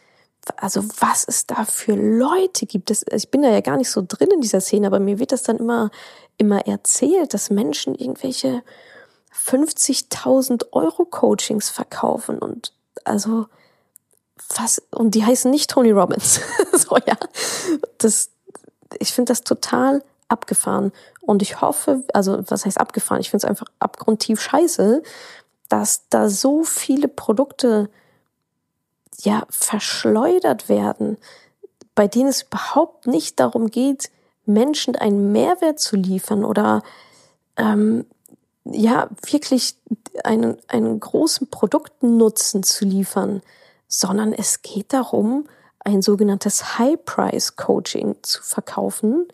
[0.58, 2.90] Also was es da für Leute gibt.
[2.90, 5.32] Das, ich bin da ja gar nicht so drin in dieser Szene, aber mir wird
[5.32, 5.92] das dann immer,
[6.38, 8.64] immer erzählt, dass Menschen irgendwelche
[9.34, 13.48] 50.000 Euro Coachings verkaufen und also
[14.56, 16.40] was, und die heißen nicht Tony Robbins.
[16.74, 17.18] so, ja.
[17.98, 18.30] Das,
[19.00, 20.92] ich finde das total abgefahren.
[21.22, 23.22] Und ich hoffe, also was heißt abgefahren?
[23.22, 25.04] Ich finde es einfach abgrundtief scheiße,
[25.70, 27.90] dass da so viele Produkte
[29.22, 31.18] ja verschleudert werden,
[31.96, 34.12] bei denen es überhaupt nicht darum geht,
[34.46, 36.84] Menschen einen Mehrwert zu liefern oder
[37.58, 38.06] ähm,
[38.66, 39.78] ja wirklich
[40.24, 43.42] einen, einen großen Produktnutzen zu liefern,
[43.88, 45.48] sondern es geht darum,
[45.86, 49.28] ein sogenanntes High-Price-Coaching zu verkaufen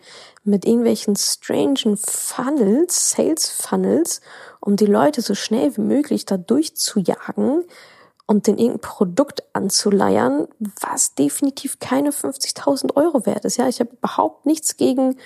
[0.44, 4.22] mit irgendwelchen strangen Funnels, Sales-Funnels,
[4.60, 7.64] um die Leute so schnell wie möglich da durchzujagen
[8.28, 10.48] und den irgendein Produkt anzuleiern,
[10.82, 13.58] was definitiv keine 50.000 Euro wert ist.
[13.58, 15.18] Ja, ich habe überhaupt nichts gegen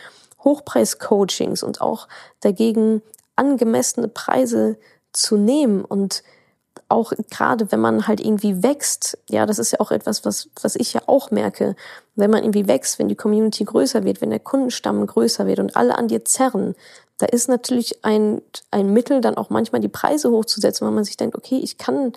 [0.44, 2.08] Hochpreis-Coachings und auch
[2.42, 3.02] dagegen
[3.36, 4.78] angemessene Preise
[5.12, 6.24] zu nehmen und
[6.96, 10.76] auch gerade wenn man halt irgendwie wächst, ja, das ist ja auch etwas, was, was
[10.76, 11.76] ich ja auch merke,
[12.16, 15.76] wenn man irgendwie wächst, wenn die Community größer wird, wenn der Kundenstamm größer wird und
[15.76, 16.76] alle an dir zerren,
[17.18, 21.18] da ist natürlich ein, ein Mittel, dann auch manchmal die Preise hochzusetzen, weil man sich
[21.18, 22.14] denkt, okay, ich kann,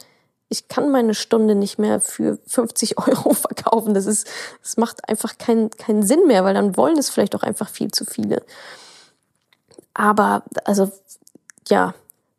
[0.49, 3.95] ich kann meine Stunde nicht mehr für 50 Euro verkaufen.
[3.95, 4.27] Das ist,
[4.63, 7.91] das macht einfach keinen, keinen Sinn mehr, weil dann wollen es vielleicht auch einfach viel
[7.91, 8.43] zu viele.
[9.95, 10.91] Aber, also,
[11.69, 11.95] ja,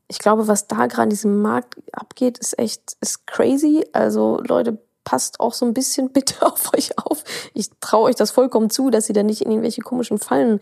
[0.09, 3.85] ich glaube, was da gerade in diesem Markt abgeht, ist echt, ist crazy.
[3.93, 7.23] Also Leute, passt auch so ein bisschen bitte auf euch auf.
[7.53, 10.59] Ich traue euch das vollkommen zu, dass ihr da nicht in irgendwelche komischen Fallen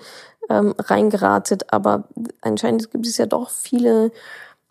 [0.49, 1.73] ähm, reingeratet.
[1.73, 2.03] Aber
[2.41, 4.11] anscheinend gibt es ja doch viele,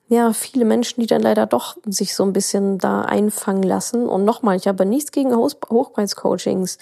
[0.09, 4.07] ja, viele Menschen, die dann leider doch sich so ein bisschen da einfangen lassen.
[4.07, 6.79] Und nochmal, ich habe nichts gegen Hochpreis-Coachings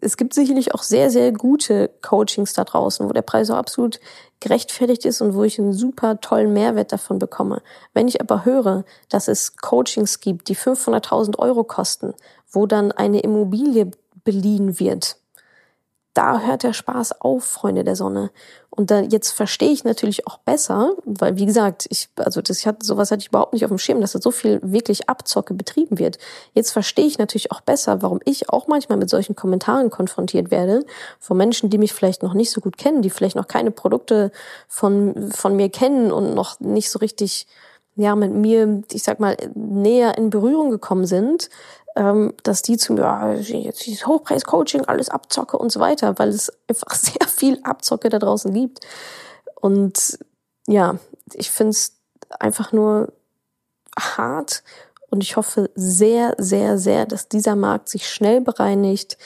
[0.00, 4.00] es gibt sicherlich auch sehr, sehr gute Coachings da draußen, wo der Preis auch absolut
[4.40, 7.62] gerechtfertigt ist und wo ich einen super tollen Mehrwert davon bekomme.
[7.92, 12.14] Wenn ich aber höre, dass es Coachings gibt, die 500.000 Euro kosten,
[12.50, 13.90] wo dann eine Immobilie
[14.24, 15.16] beliehen wird,
[16.14, 18.30] da hört der Spaß auf, Freunde der Sonne.
[18.68, 22.66] Und da jetzt verstehe ich natürlich auch besser, weil wie gesagt, ich also das ich
[22.66, 25.54] hatte sowas hatte ich überhaupt nicht auf dem Schirm, dass da so viel wirklich Abzocke
[25.54, 26.18] betrieben wird.
[26.54, 30.84] Jetzt verstehe ich natürlich auch besser, warum ich auch manchmal mit solchen Kommentaren konfrontiert werde
[31.18, 34.32] von Menschen, die mich vielleicht noch nicht so gut kennen, die vielleicht noch keine Produkte
[34.68, 37.46] von von mir kennen und noch nicht so richtig
[37.96, 41.50] ja mit mir, ich sag mal, näher in Berührung gekommen sind
[41.96, 46.28] ähm, dass die zu mir, ja, jetzt dieses Hochpreis-Coaching, alles abzocke und so weiter, weil
[46.28, 48.80] es einfach sehr viel Abzocke da draußen gibt.
[49.60, 50.18] Und
[50.66, 50.98] ja,
[51.34, 51.96] ich finde es
[52.38, 53.12] einfach nur
[53.98, 54.62] hart
[55.10, 59.18] und ich hoffe sehr, sehr, sehr, dass dieser Markt sich schnell bereinigt,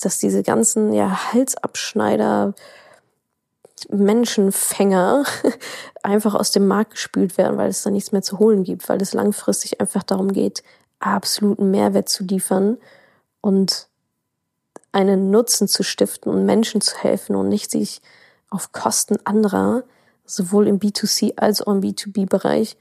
[0.00, 2.54] dass diese ganzen ja, Halsabschneider,
[3.90, 5.24] Menschenfänger
[6.02, 9.02] einfach aus dem Markt gespült werden, weil es da nichts mehr zu holen gibt, weil
[9.02, 10.62] es langfristig einfach darum geht,
[11.02, 12.78] absoluten Mehrwert zu liefern
[13.40, 13.88] und
[14.92, 18.00] einen Nutzen zu stiften und Menschen zu helfen und nicht sich
[18.50, 19.84] auf Kosten anderer,
[20.24, 22.76] sowohl im B2C als auch im B2B-Bereich,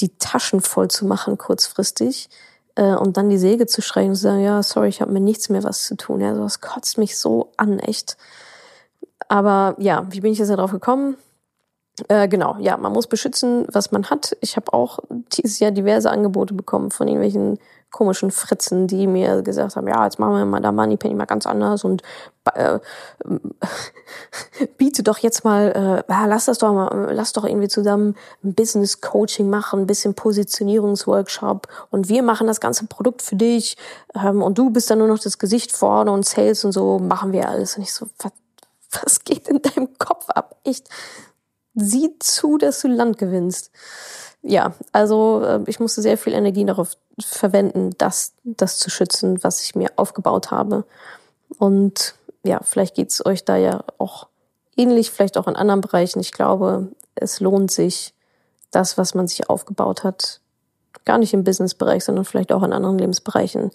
[0.00, 2.28] die Taschen voll zu machen kurzfristig
[2.74, 5.20] äh, und dann die Säge zu schreien und zu sagen, ja, sorry, ich habe mir
[5.20, 6.20] nichts mehr was zu tun.
[6.20, 8.16] Ja, sowas kotzt mich so an, echt.
[9.28, 11.16] Aber ja, wie bin ich jetzt darauf gekommen?
[12.08, 14.36] Äh, genau, ja, man muss beschützen, was man hat.
[14.40, 15.00] Ich habe auch
[15.32, 17.58] dieses Jahr diverse Angebote bekommen von irgendwelchen
[17.90, 21.46] komischen Fritzen, die mir gesagt haben, ja, jetzt machen wir mal da Moneypenny mal ganz
[21.46, 22.02] anders und
[22.54, 22.78] äh,
[24.76, 29.00] biete doch jetzt mal, äh, lass das doch mal, lass doch irgendwie zusammen ein Business
[29.00, 33.76] Coaching machen, ein bisschen Positionierungsworkshop und wir machen das ganze Produkt für dich
[34.14, 37.32] ähm, und du bist dann nur noch das Gesicht vorne und Sales und so machen
[37.32, 38.32] wir alles und ich so, was,
[39.02, 40.56] was geht in deinem Kopf ab?
[40.64, 40.88] Echt?
[41.78, 43.70] Sieh zu, dass du Land gewinnst.
[44.42, 49.62] Ja, also äh, ich musste sehr viel Energie darauf verwenden, das, das zu schützen, was
[49.62, 50.84] ich mir aufgebaut habe.
[51.58, 52.14] Und
[52.44, 54.28] ja, vielleicht geht's euch da ja auch
[54.76, 56.20] ähnlich, vielleicht auch in anderen Bereichen.
[56.20, 58.14] Ich glaube, es lohnt sich,
[58.70, 60.40] das, was man sich aufgebaut hat,
[61.04, 63.70] gar nicht im Businessbereich, sondern vielleicht auch in anderen Lebensbereichen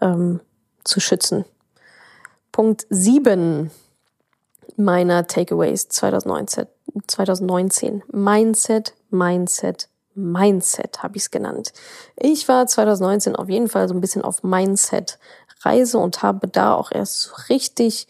[0.00, 0.40] ähm,
[0.84, 1.44] zu schützen.
[2.52, 3.70] Punkt sieben
[4.78, 6.66] meiner Takeaways 2019.
[7.06, 8.02] 2019.
[8.12, 11.72] Mindset, Mindset, Mindset habe ich es genannt.
[12.16, 16.90] Ich war 2019 auf jeden Fall so ein bisschen auf Mindset-Reise und habe da auch
[16.90, 18.08] erst so richtig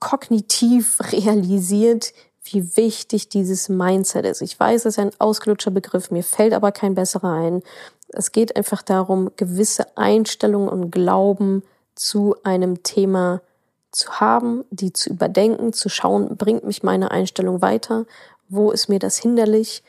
[0.00, 4.42] kognitiv realisiert, wie wichtig dieses Mindset ist.
[4.42, 7.62] Ich weiß, es ist ein ausgelutschter Begriff, mir fällt aber kein besserer ein.
[8.08, 11.62] Es geht einfach darum, gewisse Einstellungen und Glauben
[11.94, 13.40] zu einem Thema
[13.92, 18.06] zu haben, die zu überdenken, zu schauen, bringt mich meine Einstellung weiter,
[18.48, 19.82] wo ist mir das hinderlich,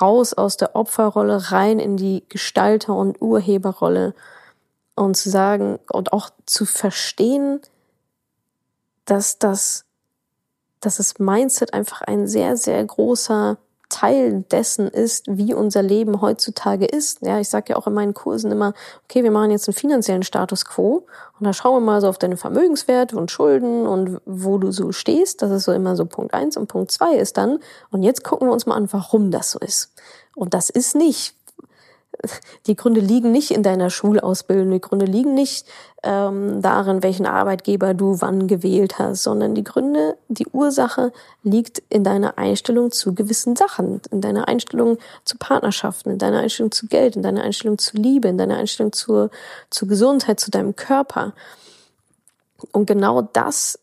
[0.00, 4.14] raus aus der Opferrolle, rein in die Gestalter- und Urheberrolle
[4.94, 7.60] und zu sagen und auch zu verstehen,
[9.04, 9.84] dass das,
[10.80, 13.58] dass das Mindset einfach ein sehr, sehr großer
[13.92, 17.22] Teil dessen ist, wie unser Leben heutzutage ist.
[17.22, 18.74] Ja, ich sage ja auch in meinen Kursen immer,
[19.04, 21.06] okay, wir machen jetzt einen finanziellen Status quo
[21.38, 24.92] und da schauen wir mal so auf deine Vermögenswerte und Schulden und wo du so
[24.92, 25.42] stehst.
[25.42, 27.58] Das ist so immer so Punkt eins und Punkt zwei ist dann,
[27.90, 29.92] und jetzt gucken wir uns mal an, warum das so ist.
[30.34, 31.34] Und das ist nicht,
[32.66, 35.66] die Gründe liegen nicht in deiner Schulausbildung, die Gründe liegen nicht
[36.02, 42.04] ähm, darin, welchen Arbeitgeber du wann gewählt hast, sondern die Gründe, die Ursache liegt in
[42.04, 47.16] deiner Einstellung zu gewissen Sachen, in deiner Einstellung zu Partnerschaften, in deiner Einstellung zu Geld,
[47.16, 49.30] in deiner Einstellung zu Liebe, in deiner Einstellung zur,
[49.70, 51.34] zur Gesundheit, zu deinem Körper.
[52.72, 53.78] Und genau das,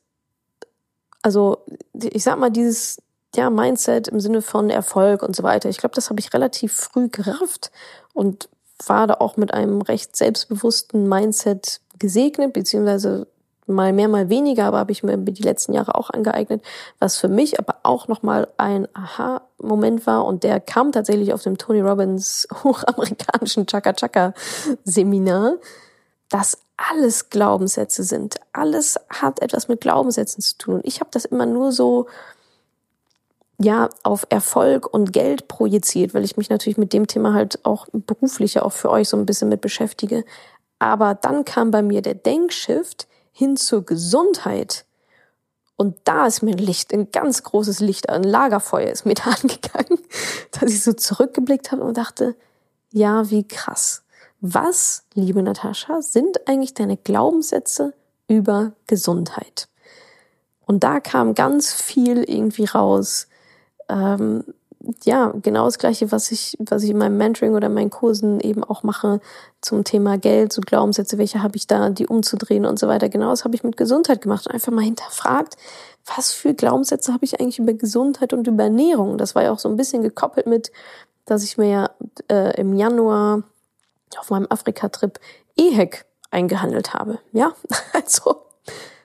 [1.22, 1.60] also
[1.94, 3.02] ich sag mal, dieses
[3.36, 5.70] ja, Mindset im Sinne von Erfolg und so weiter.
[5.70, 7.72] Ich glaube, das habe ich relativ früh gerafft
[8.14, 8.50] und
[8.86, 13.28] war da auch mit einem recht selbstbewussten Mindset gesegnet, beziehungsweise
[13.70, 16.64] mal mehr, mal weniger, aber habe ich mir die letzten Jahre auch angeeignet,
[16.98, 21.58] was für mich aber auch nochmal ein Aha-Moment war und der kam tatsächlich auf dem
[21.58, 25.54] Tony Robbins hochamerikanischen Chaka-Chaka-Seminar,
[26.30, 28.36] dass alles Glaubenssätze sind.
[28.54, 30.76] Alles hat etwas mit Glaubenssätzen zu tun.
[30.76, 32.08] Und ich habe das immer nur so
[33.62, 37.88] ja auf Erfolg und Geld projiziert, weil ich mich natürlich mit dem Thema halt auch
[37.92, 40.24] beruflicher auch für euch so ein bisschen mit beschäftige.
[40.80, 44.86] Aber dann kam bei mir der Denkshift hin zur Gesundheit.
[45.76, 49.32] Und da ist mir ein Licht, ein ganz großes Licht, ein Lagerfeuer ist mir da
[49.32, 50.00] angegangen,
[50.52, 52.36] dass ich so zurückgeblickt habe und dachte,
[52.92, 54.04] ja, wie krass.
[54.42, 57.94] Was, liebe Natascha, sind eigentlich deine Glaubenssätze
[58.28, 59.68] über Gesundheit?
[60.66, 63.28] Und da kam ganz viel irgendwie raus,
[63.90, 64.44] ähm,
[65.04, 68.64] ja, genau das Gleiche, was ich, was ich in meinem Mentoring oder meinen Kursen eben
[68.64, 69.20] auch mache
[69.62, 73.10] zum Thema Geld, so Glaubenssätze, welche habe ich da, die umzudrehen und so weiter.
[73.10, 75.58] Genau das habe ich mit Gesundheit gemacht und einfach mal hinterfragt,
[76.06, 79.18] was für Glaubenssätze habe ich eigentlich über Gesundheit und über Ernährung?
[79.18, 80.72] Das war ja auch so ein bisschen gekoppelt mit,
[81.26, 81.90] dass ich mir ja
[82.30, 83.44] äh, im Januar
[84.18, 85.20] auf meinem Afrika-Trip
[85.58, 87.20] EHEC eingehandelt habe.
[87.34, 87.54] Ja,
[87.94, 88.44] also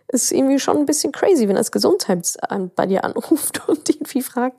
[0.08, 4.56] ist irgendwie schon ein bisschen crazy, wenn das Gesundheitsamt bei dir anruft und irgendwie fragt,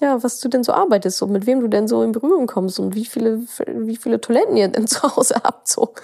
[0.00, 2.80] ja, was du denn so arbeitest, so mit wem du denn so in Berührung kommst
[2.80, 5.94] und wie viele, wie viele Toiletten ihr denn zu Hause habt, so.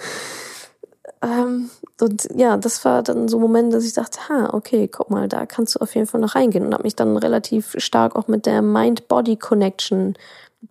[1.21, 5.09] Ähm, und ja, das war dann so ein Moment, dass ich dachte, ha, okay, guck
[5.11, 8.15] mal, da kannst du auf jeden Fall noch reingehen und habe mich dann relativ stark
[8.15, 10.15] auch mit der Mind-Body-Connection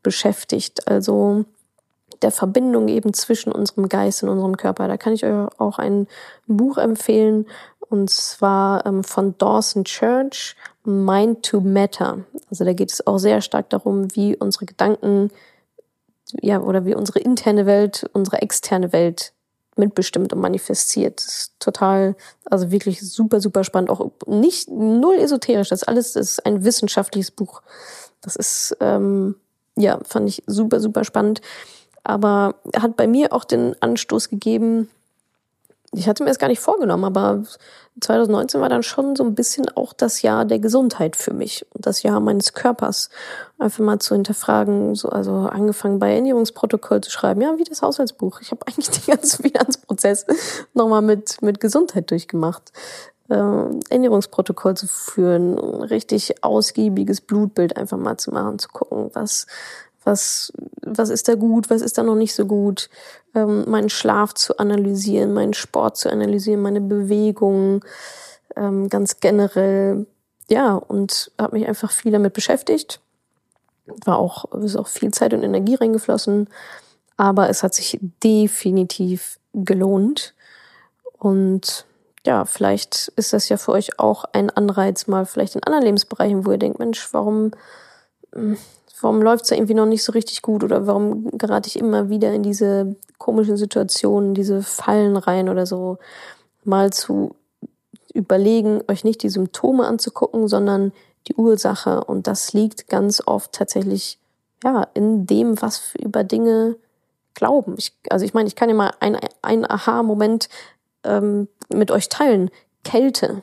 [0.03, 1.45] beschäftigt, also
[2.23, 4.89] der Verbindung eben zwischen unserem Geist und unserem Körper.
[4.89, 6.07] Da kann ich euch auch ein
[6.47, 7.47] Buch empfehlen,
[7.91, 10.55] und zwar ähm, von Dawson Church,
[10.85, 12.19] Mind to Matter.
[12.49, 15.31] Also da geht es auch sehr stark darum, wie unsere Gedanken,
[16.41, 19.33] ja, oder wie unsere interne Welt, unsere externe Welt
[19.77, 21.19] mitbestimmt und manifestiert.
[21.19, 23.91] Das ist total, also wirklich super, super spannend.
[23.91, 25.71] Auch nicht null esoterisch.
[25.71, 27.63] Das alles ist ein wissenschaftliches Buch.
[28.21, 29.35] Das ist, ähm,
[29.77, 31.41] ja, fand ich super, super spannend.
[32.05, 34.89] Aber hat bei mir auch den Anstoß gegeben,
[35.93, 37.43] ich hatte mir das gar nicht vorgenommen, aber
[38.01, 41.85] 2019 war dann schon so ein bisschen auch das Jahr der Gesundheit für mich und
[41.85, 43.11] das Jahr meines Körpers.
[43.59, 48.41] Einfach mal zu hinterfragen, so, also angefangen bei Ernährungsprotokoll zu schreiben, ja, wie das Haushaltsbuch.
[48.41, 50.27] Ich habe eigentlich den ganzen Finanzprozess
[50.75, 52.73] nochmal mit, mit Gesundheit durchgemacht.
[53.29, 53.35] Äh,
[53.91, 59.47] Ernährungsprotokoll zu führen, richtig ausgiebiges Blutbild einfach mal zu machen, zu gucken, was,
[60.05, 62.89] was, was ist da gut, was ist da noch nicht so gut,
[63.35, 67.83] ähm, meinen Schlaf zu analysieren, meinen Sport zu analysieren, meine Bewegungen,
[68.57, 70.07] ähm, ganz generell,
[70.49, 73.01] ja, und habe mich einfach viel damit beschäftigt.
[74.05, 76.49] War auch, ist auch viel Zeit und Energie reingeflossen,
[77.17, 80.35] aber es hat sich definitiv gelohnt.
[81.19, 81.85] Und
[82.27, 86.47] ja, vielleicht ist das ja für euch auch ein Anreiz, mal vielleicht in anderen Lebensbereichen,
[86.47, 87.53] wo ihr denkt, Mensch, warum
[88.35, 88.57] hm,
[89.03, 92.33] warum läuft es irgendwie noch nicht so richtig gut oder warum gerate ich immer wieder
[92.33, 95.99] in diese komischen Situationen, diese Fallen rein oder so,
[96.65, 97.35] mal zu
[98.13, 100.93] überlegen, euch nicht die Symptome anzugucken, sondern
[101.29, 102.05] die Ursache.
[102.05, 104.19] Und das liegt ganz oft tatsächlich
[104.65, 106.77] ja in dem, was wir über Dinge
[107.35, 107.75] glauben.
[107.79, 110.49] Ich, also ich meine, ich kann ja mal ein, ein Aha-Moment
[111.05, 112.51] ähm, mit euch teilen.
[112.85, 113.43] Kälte.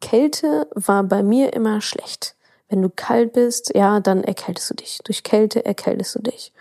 [0.00, 2.33] Kälte war bei mir immer schlecht.
[2.68, 5.00] Wenn du kalt bist, ja, dann erkältest du dich.
[5.04, 6.52] Durch Kälte erkältest du dich.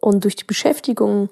[0.00, 1.28] Und durch die Beschäftigung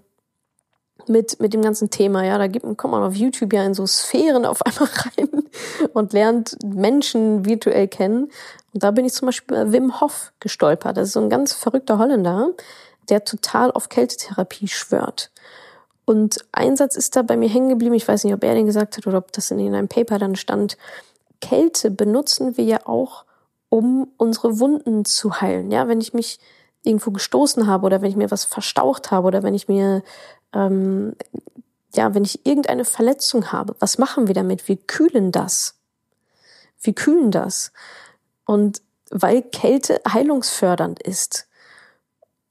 [1.08, 3.86] mit, mit dem ganzen Thema, ja, da gibt, kommt man auf YouTube ja in so
[3.86, 5.44] Sphären auf einmal rein
[5.92, 8.30] und lernt Menschen virtuell kennen.
[8.72, 10.96] Und da bin ich zum Beispiel bei Wim Hof gestolpert.
[10.96, 12.50] Das ist so ein ganz verrückter Holländer,
[13.08, 15.30] der total auf Kältetherapie schwört.
[16.04, 17.94] Und ein Satz ist da bei mir hängen geblieben.
[17.94, 20.36] Ich weiß nicht, ob er den gesagt hat oder ob das in einem Paper dann
[20.36, 20.76] stand.
[21.40, 23.24] Kälte benutzen wir ja auch,
[23.72, 25.70] um unsere Wunden zu heilen.
[25.70, 26.38] Ja, wenn ich mich
[26.82, 30.02] irgendwo gestoßen habe oder wenn ich mir was verstaucht habe oder wenn ich mir
[30.52, 31.16] ähm,
[31.94, 34.68] ja, wenn ich irgendeine Verletzung habe, was machen wir damit?
[34.68, 35.78] Wir kühlen das.
[36.82, 37.72] Wir kühlen das.
[38.44, 41.48] Und weil Kälte heilungsfördernd ist.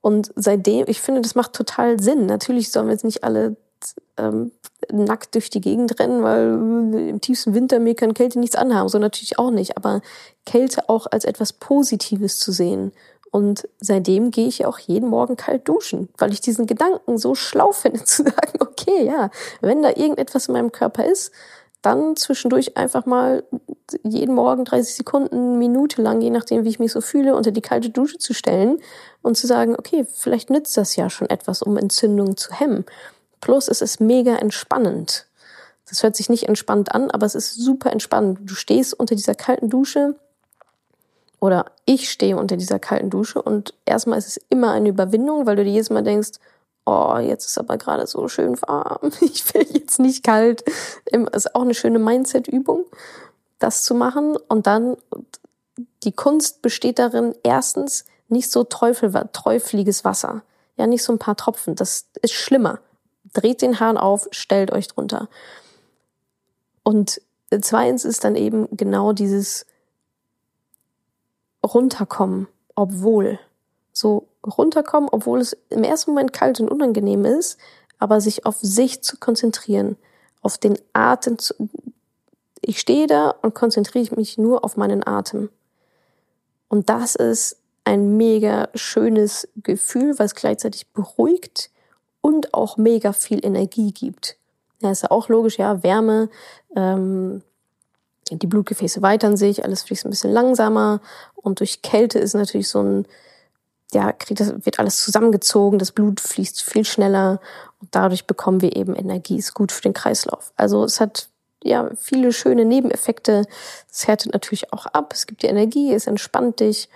[0.00, 2.26] Und seitdem, ich finde, das macht total Sinn.
[2.26, 3.56] Natürlich sollen wir jetzt nicht alle
[4.22, 4.52] ähm,
[4.90, 8.88] nackt durch die Gegend rennen, weil im tiefsten Winter mir kann Kälte nichts anhaben.
[8.88, 9.76] So natürlich auch nicht.
[9.76, 10.00] Aber
[10.46, 12.92] Kälte auch als etwas Positives zu sehen.
[13.30, 17.72] Und seitdem gehe ich auch jeden Morgen kalt duschen, weil ich diesen Gedanken so schlau
[17.72, 19.30] finde, zu sagen, okay, ja,
[19.60, 21.32] wenn da irgendetwas in meinem Körper ist,
[21.80, 23.42] dann zwischendurch einfach mal
[24.04, 27.60] jeden Morgen 30 Sekunden, Minute lang, je nachdem, wie ich mich so fühle, unter die
[27.60, 28.78] kalte Dusche zu stellen
[29.20, 32.84] und zu sagen, okay, vielleicht nützt das ja schon etwas, um Entzündungen zu hemmen.
[33.42, 35.26] Plus es ist mega entspannend.
[35.86, 38.38] Das hört sich nicht entspannt an, aber es ist super entspannend.
[38.48, 40.14] Du stehst unter dieser kalten Dusche
[41.40, 45.56] oder ich stehe unter dieser kalten Dusche und erstmal ist es immer eine Überwindung, weil
[45.56, 46.38] du dir jedes Mal denkst,
[46.86, 50.64] oh, jetzt ist aber gerade so schön warm, ich will jetzt nicht kalt.
[51.10, 52.84] Das ist auch eine schöne Mindset-Übung,
[53.58, 54.36] das zu machen.
[54.48, 54.96] Und dann,
[56.04, 60.42] die Kunst besteht darin, erstens nicht so teufel, teufliges Wasser.
[60.76, 61.74] Ja, nicht so ein paar Tropfen.
[61.74, 62.78] Das ist schlimmer
[63.32, 65.28] dreht den Hahn auf, stellt euch drunter.
[66.82, 67.20] Und
[67.60, 69.66] zweitens ist dann eben genau dieses
[71.64, 73.38] runterkommen, obwohl.
[73.92, 77.58] So runterkommen, obwohl es im ersten Moment kalt und unangenehm ist,
[77.98, 79.96] aber sich auf sich zu konzentrieren,
[80.40, 81.54] auf den Atem zu,
[82.60, 85.50] ich stehe da und konzentriere mich nur auf meinen Atem.
[86.68, 91.70] Und das ist ein mega schönes Gefühl, was gleichzeitig beruhigt
[92.22, 94.38] und auch mega viel Energie gibt.
[94.80, 96.30] Ja, ist ja auch logisch, ja, Wärme,
[96.74, 97.42] ähm,
[98.30, 101.00] die Blutgefäße weitern sich, alles fließt ein bisschen langsamer
[101.34, 103.06] und durch Kälte ist natürlich so ein,
[103.92, 107.40] ja, kriegt das, wird alles zusammengezogen, das Blut fließt viel schneller
[107.80, 110.52] und dadurch bekommen wir eben Energie, ist gut für den Kreislauf.
[110.56, 111.28] Also es hat
[111.62, 113.44] ja viele schöne Nebeneffekte.
[113.90, 116.88] Es härtet natürlich auch ab, es gibt dir Energie, es entspannt dich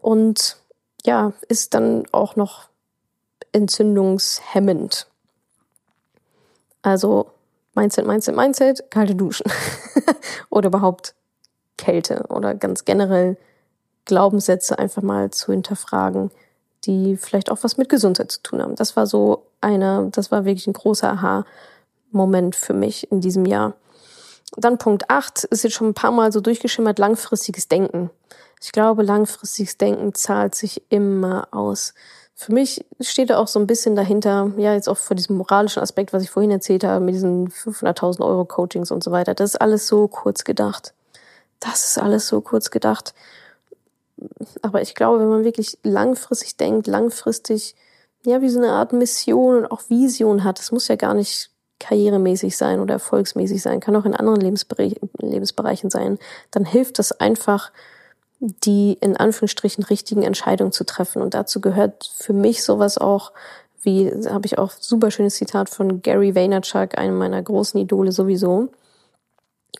[0.00, 0.56] und
[1.04, 2.69] ja, ist dann auch noch
[3.52, 5.06] entzündungshemmend.
[6.82, 7.30] Also
[7.74, 9.50] Mindset, Mindset, Mindset, kalte Duschen.
[10.50, 11.14] oder überhaupt
[11.76, 13.36] Kälte oder ganz generell
[14.04, 16.30] Glaubenssätze einfach mal zu hinterfragen,
[16.84, 18.74] die vielleicht auch was mit Gesundheit zu tun haben.
[18.74, 23.74] Das war so einer, das war wirklich ein großer Aha-Moment für mich in diesem Jahr.
[24.56, 28.10] Dann Punkt 8 ist jetzt schon ein paar Mal so durchgeschimmert, langfristiges Denken.
[28.60, 31.94] Ich glaube, langfristiges Denken zahlt sich immer aus.
[32.40, 35.82] Für mich steht da auch so ein bisschen dahinter, ja, jetzt auch vor diesem moralischen
[35.82, 39.34] Aspekt, was ich vorhin erzählt habe, mit diesen 500.000 Euro Coachings und so weiter.
[39.34, 40.94] Das ist alles so kurz gedacht.
[41.58, 43.12] Das ist alles so kurz gedacht.
[44.62, 47.76] Aber ich glaube, wenn man wirklich langfristig denkt, langfristig,
[48.24, 51.50] ja, wie so eine Art Mission und auch Vision hat, das muss ja gar nicht
[51.78, 56.18] karrieremäßig sein oder erfolgsmäßig sein, kann auch in anderen Lebensbereichen sein,
[56.52, 57.70] dann hilft das einfach,
[58.40, 61.20] die in Anführungsstrichen richtigen Entscheidungen zu treffen.
[61.20, 63.32] Und dazu gehört für mich sowas auch,
[63.82, 68.68] wie habe ich auch super schönes Zitat von Gary Vaynerchuk, einem meiner großen Idole sowieso.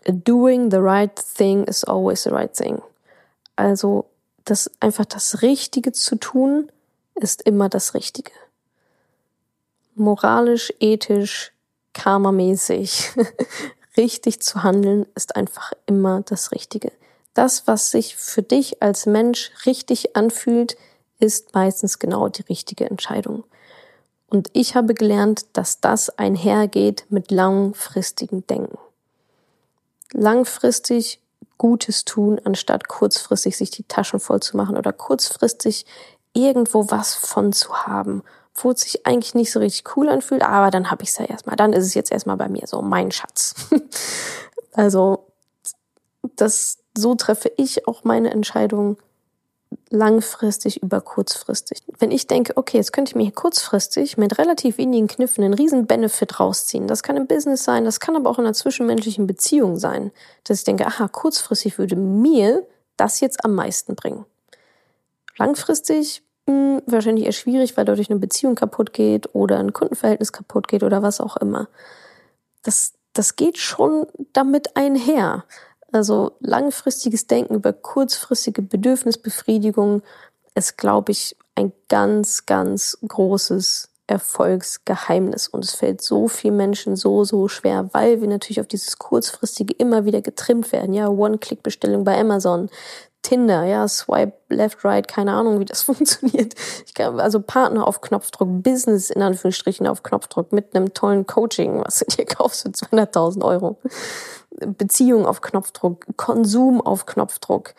[0.06, 2.82] Doing the right thing is always the right thing.
[3.56, 4.06] Also
[4.44, 6.70] das einfach das Richtige zu tun
[7.14, 8.32] ist immer das Richtige.
[9.94, 11.52] Moralisch, ethisch,
[11.92, 13.10] karmamäßig
[13.96, 16.92] richtig zu handeln ist einfach immer das Richtige
[17.40, 20.76] das, was sich für dich als Mensch richtig anfühlt,
[21.20, 23.44] ist meistens genau die richtige Entscheidung.
[24.28, 28.76] Und ich habe gelernt, dass das einhergeht mit langfristigem Denken.
[30.12, 31.22] Langfristig
[31.56, 35.86] Gutes tun, anstatt kurzfristig sich die Taschen voll zu machen oder kurzfristig
[36.34, 38.22] irgendwo was von zu haben,
[38.54, 41.24] wo es sich eigentlich nicht so richtig cool anfühlt, aber dann habe ich es ja
[41.24, 43.54] erstmal, dann ist es jetzt erstmal bei mir so mein Schatz.
[44.74, 45.26] also
[46.36, 48.96] das so treffe ich auch meine Entscheidung
[49.88, 51.82] langfristig über kurzfristig.
[51.98, 55.86] Wenn ich denke, okay, jetzt könnte ich mir kurzfristig mit relativ wenigen Kniffen einen riesen
[55.86, 56.88] Benefit rausziehen.
[56.88, 60.10] Das kann im Business sein, das kann aber auch in einer zwischenmenschlichen Beziehung sein,
[60.44, 64.24] dass ich denke, aha, kurzfristig würde mir das jetzt am meisten bringen.
[65.38, 70.32] Langfristig mh, hm, wahrscheinlich eher schwierig, weil dadurch eine Beziehung kaputt geht oder ein Kundenverhältnis
[70.32, 71.68] kaputt geht oder was auch immer.
[72.62, 75.44] Das, das geht schon damit einher.
[75.92, 80.02] Also langfristiges Denken über kurzfristige Bedürfnisbefriedigung
[80.54, 85.48] ist, glaube ich, ein ganz, ganz großes Erfolgsgeheimnis.
[85.48, 89.72] Und es fällt so vielen Menschen so, so schwer, weil wir natürlich auf dieses kurzfristige
[89.74, 90.92] immer wieder getrimmt werden.
[90.92, 92.70] Ja, One-Click-Bestellung bei Amazon,
[93.22, 96.54] Tinder, ja, Swipe left, right, keine Ahnung, wie das funktioniert.
[96.86, 101.82] Ich glaube, also Partner auf Knopfdruck, Business in Anführungsstrichen auf Knopfdruck mit einem tollen Coaching,
[101.84, 103.78] was du dir kaufst für 200.000 Euro.
[104.50, 107.74] Beziehung auf Knopfdruck, Konsum auf Knopfdruck.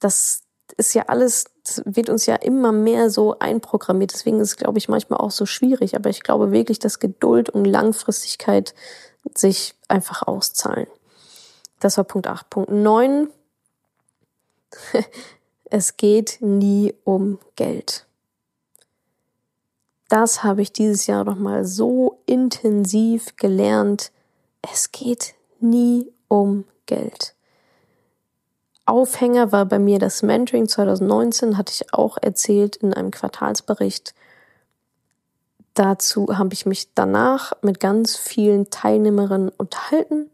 [0.00, 0.42] Das
[0.76, 4.12] ist ja alles, das wird uns ja immer mehr so einprogrammiert.
[4.12, 5.96] Deswegen ist es, glaube ich, manchmal auch so schwierig.
[5.96, 8.74] Aber ich glaube wirklich, dass Geduld und Langfristigkeit
[9.34, 10.86] sich einfach auszahlen.
[11.80, 12.50] Das war Punkt 8.
[12.50, 13.28] Punkt 9.
[15.64, 18.06] es geht nie um Geld.
[20.08, 24.12] Das habe ich dieses Jahr nochmal so intensiv gelernt.
[24.62, 27.34] Es geht nie um Geld.
[28.86, 34.14] Aufhänger war bei mir das Mentoring 2019, hatte ich auch erzählt in einem Quartalsbericht.
[35.72, 40.30] Dazu habe ich mich danach mit ganz vielen Teilnehmerinnen unterhalten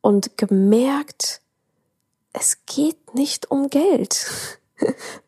[0.00, 1.42] und gemerkt,
[2.32, 4.26] es geht nicht um Geld.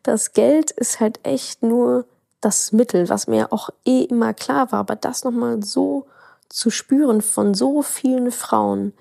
[0.03, 2.05] Das Geld ist halt echt nur
[2.39, 6.07] das Mittel, was mir auch eh immer klar war, aber das nochmal so
[6.47, 8.93] zu spüren von so vielen Frauen,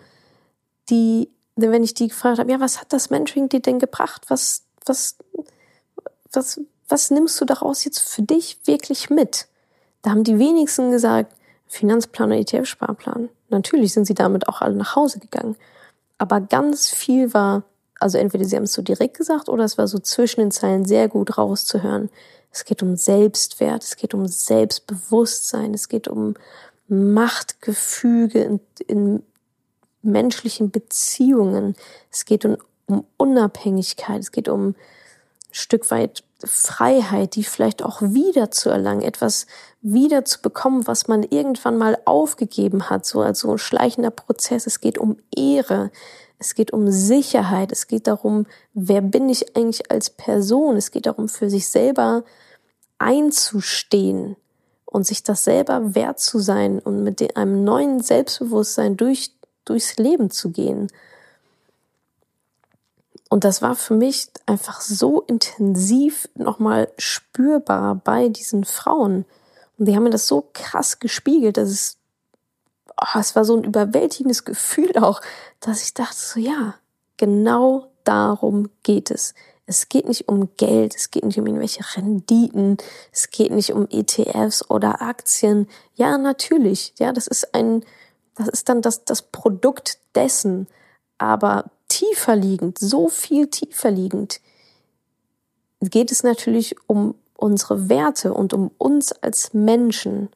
[0.89, 4.25] die, wenn ich die gefragt habe, ja, was hat das Mentoring dir denn gebracht?
[4.29, 5.17] Was, was,
[6.33, 9.47] was, was nimmst du daraus jetzt für dich wirklich mit?
[10.03, 11.35] Da haben die wenigsten gesagt,
[11.67, 13.29] Finanzplan oder ETF-Sparplan.
[13.49, 15.57] Natürlich sind sie damit auch alle nach Hause gegangen.
[16.19, 17.63] Aber ganz viel war,
[18.01, 20.85] also entweder sie haben es so direkt gesagt oder es war so zwischen den Zeilen
[20.85, 22.11] sehr gut rauszuhören.
[22.51, 26.35] Es geht um Selbstwert, es geht um Selbstbewusstsein, es geht um
[26.89, 29.23] Machtgefüge in, in
[30.03, 31.77] menschlichen Beziehungen.
[32.11, 34.21] Es geht um, um Unabhängigkeit.
[34.21, 34.75] Es geht um
[35.53, 39.47] Stück weit Freiheit, die vielleicht auch wieder zu erlangen, etwas
[39.83, 44.67] wieder zu bekommen, was man irgendwann mal aufgegeben hat, so als so ein schleichender Prozess.
[44.67, 45.91] Es geht um Ehre,
[46.41, 51.05] es geht um Sicherheit, es geht darum, wer bin ich eigentlich als Person, es geht
[51.07, 52.25] darum, für sich selber
[52.99, 54.37] einzustehen
[54.87, 59.33] und sich das selber wert zu sein und mit einem neuen Selbstbewusstsein durch,
[59.67, 60.89] durchs Leben zu gehen.
[63.29, 69.27] Und das war für mich einfach so intensiv nochmal spürbar bei diesen Frauen.
[69.79, 71.99] Und die haben mir das so krass gespiegelt, dass es,
[73.01, 75.21] oh, es war so ein überwältigendes Gefühl auch,
[75.61, 76.75] dass ich dachte so, ja,
[77.17, 79.35] genau darum geht es.
[79.67, 82.77] Es geht nicht um Geld, es geht nicht um irgendwelche Renditen,
[83.13, 85.69] es geht nicht um ETFs oder Aktien.
[85.95, 86.93] Ja, natürlich.
[86.99, 87.85] Ja, das ist ein,
[88.35, 90.67] das ist dann das, das Produkt dessen.
[91.19, 94.41] Aber tiefer liegend, so viel tiefer liegend,
[95.81, 100.31] geht es natürlich um unsere Werte und um uns als Menschen.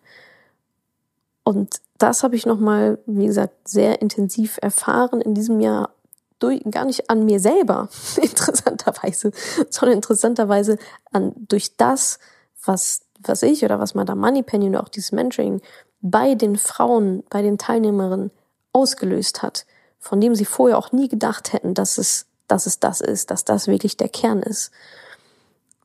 [1.42, 5.90] Und das habe ich nochmal, wie gesagt, sehr intensiv erfahren in diesem Jahr
[6.38, 9.30] durch, gar nicht an mir selber, interessanterweise,
[9.70, 10.78] sondern interessanterweise
[11.12, 12.18] an, durch das,
[12.64, 15.60] was, was ich oder was Madame Moneypenny und auch dieses Mentoring
[16.00, 18.30] bei den Frauen, bei den Teilnehmerinnen
[18.72, 19.64] ausgelöst hat
[20.04, 23.46] von dem sie vorher auch nie gedacht hätten, dass es, dass es das ist, dass
[23.46, 24.70] das wirklich der Kern ist.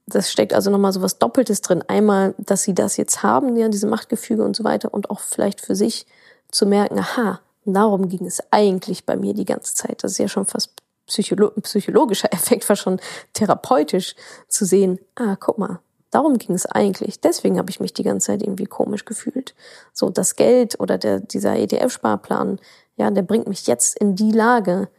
[0.10, 1.84] Das steckt also nochmal so was Doppeltes drin.
[1.88, 5.62] Einmal, dass sie das jetzt haben, ja, diese Machtgefüge und so weiter und auch vielleicht
[5.62, 6.06] für sich
[6.52, 10.04] zu merken, aha, darum ging es eigentlich bei mir die ganze Zeit.
[10.04, 10.74] Das ist ja schon fast
[11.06, 13.00] psycholo psychologischer Effekt, fast schon
[13.34, 14.16] therapeutisch
[14.48, 15.80] zu sehen, ah, guck mal,
[16.12, 17.22] darum ging es eigentlich.
[17.22, 19.56] Deswegen habe ich mich die ganze Zeit irgendwie komisch gefühlt.
[19.94, 22.60] So, das Geld oder der, dieser ETF-Sparplan,
[22.98, 24.90] ja, der bringt mich jetzt in die Lage,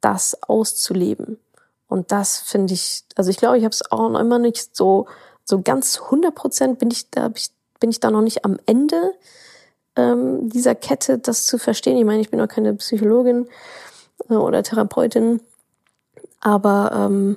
[0.00, 1.38] das auszuleben.
[1.88, 5.06] Und das finde ich, also ich glaube, ich habe es auch noch immer nicht so,
[5.44, 7.30] so ganz 100 Prozent bin ich da,
[7.80, 9.14] bin ich da noch nicht am Ende
[9.96, 11.96] ähm, dieser Kette, das zu verstehen.
[11.96, 13.48] Ich meine, ich bin auch keine Psychologin
[14.28, 15.40] äh, oder Therapeutin,
[16.40, 17.36] aber ähm,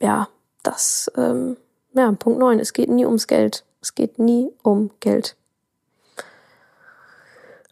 [0.00, 0.28] ja,
[0.62, 1.56] das, ähm,
[1.92, 2.58] ja, Punkt neun.
[2.58, 3.64] es geht nie ums Geld.
[3.80, 5.36] Es geht nie um Geld.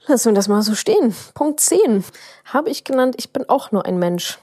[0.06, 1.14] Lassen wir das mal so stehen.
[1.34, 2.04] Punkt 10
[2.44, 4.38] habe ich genannt, ich bin auch nur ein Mensch.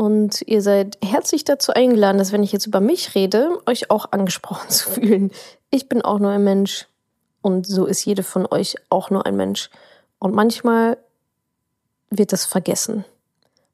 [0.00, 4.12] Und ihr seid herzlich dazu eingeladen, dass wenn ich jetzt über mich rede, euch auch
[4.12, 5.30] angesprochen zu fühlen.
[5.68, 6.88] Ich bin auch nur ein Mensch.
[7.42, 9.68] Und so ist jede von euch auch nur ein Mensch.
[10.18, 10.96] Und manchmal
[12.08, 13.04] wird das vergessen.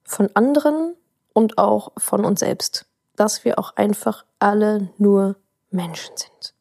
[0.02, 0.96] Von anderen
[1.32, 2.86] und auch von uns selbst.
[3.14, 5.36] Dass wir auch einfach alle nur
[5.70, 6.54] Menschen sind.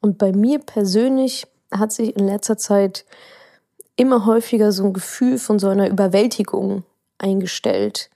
[0.00, 3.04] Und bei mir persönlich hat sich in letzter Zeit
[3.94, 6.82] immer häufiger so ein Gefühl von so einer Überwältigung
[7.18, 8.10] eingestellt.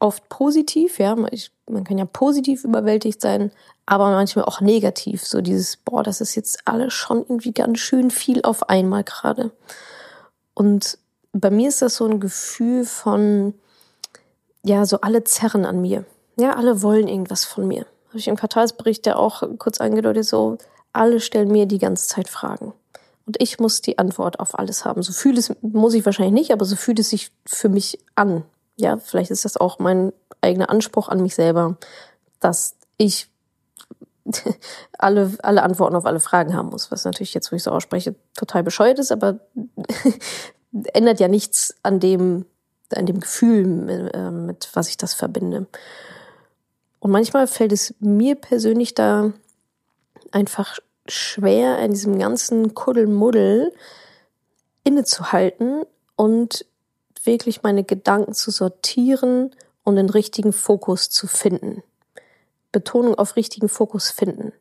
[0.00, 3.50] Oft positiv, ja, man kann ja positiv überwältigt sein,
[3.84, 5.24] aber manchmal auch negativ.
[5.24, 9.50] So dieses, boah, das ist jetzt alles schon irgendwie ganz schön viel auf einmal gerade.
[10.54, 10.98] Und
[11.32, 13.54] bei mir ist das so ein Gefühl von,
[14.64, 16.04] ja, so alle zerren an mir.
[16.36, 17.86] Ja, alle wollen irgendwas von mir.
[18.08, 20.58] Habe ich im Quartalsbericht ja auch kurz angedeutet, so,
[20.92, 22.72] alle stellen mir die ganze Zeit Fragen.
[23.26, 25.02] Und ich muss die Antwort auf alles haben.
[25.02, 28.44] So fühlt es, muss ich wahrscheinlich nicht, aber so fühlt es sich für mich an.
[28.78, 31.76] Ja, vielleicht ist das auch mein eigener Anspruch an mich selber,
[32.38, 33.28] dass ich
[34.98, 38.14] alle, alle Antworten auf alle Fragen haben muss, was natürlich jetzt, wo ich so ausspreche,
[38.36, 39.40] total bescheuert ist, aber
[40.92, 42.46] ändert ja nichts an dem,
[42.94, 45.66] an dem Gefühl, mit, äh, mit was ich das verbinde.
[47.00, 49.32] Und manchmal fällt es mir persönlich da
[50.30, 53.72] einfach schwer, in diesem ganzen Kuddelmuddel
[54.84, 55.82] innezuhalten
[56.16, 56.66] und
[57.26, 59.54] wirklich meine Gedanken zu sortieren
[59.84, 61.82] und den richtigen Fokus zu finden.
[62.72, 64.52] Betonung auf richtigen Fokus finden.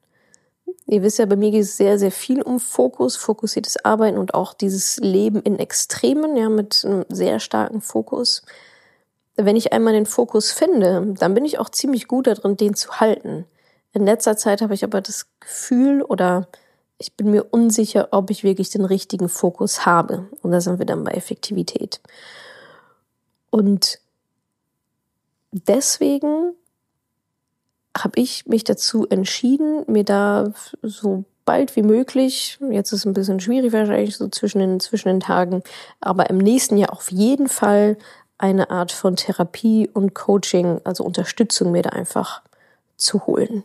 [0.85, 4.33] Ihr wisst ja, bei mir geht es sehr, sehr viel um Fokus, fokussiertes Arbeiten und
[4.33, 8.41] auch dieses Leben in Extremen, ja, mit einem sehr starken Fokus.
[9.35, 13.01] Wenn ich einmal den Fokus finde, dann bin ich auch ziemlich gut darin, den zu
[13.01, 13.45] halten.
[13.91, 16.47] In letzter Zeit habe ich aber das Gefühl oder
[16.97, 20.27] ich bin mir unsicher, ob ich wirklich den richtigen Fokus habe.
[20.41, 21.99] Und da sind wir dann bei Effektivität.
[23.57, 23.99] Und
[25.51, 26.53] deswegen
[27.97, 30.53] habe ich mich dazu entschieden, mir da
[30.83, 35.07] so bald wie möglich, jetzt ist es ein bisschen schwierig wahrscheinlich so zwischen den, zwischen
[35.07, 35.63] den Tagen,
[36.01, 37.97] aber im nächsten Jahr auf jeden Fall
[38.37, 42.43] eine Art von Therapie und Coaching, also Unterstützung mir da einfach
[42.95, 43.63] zu holen.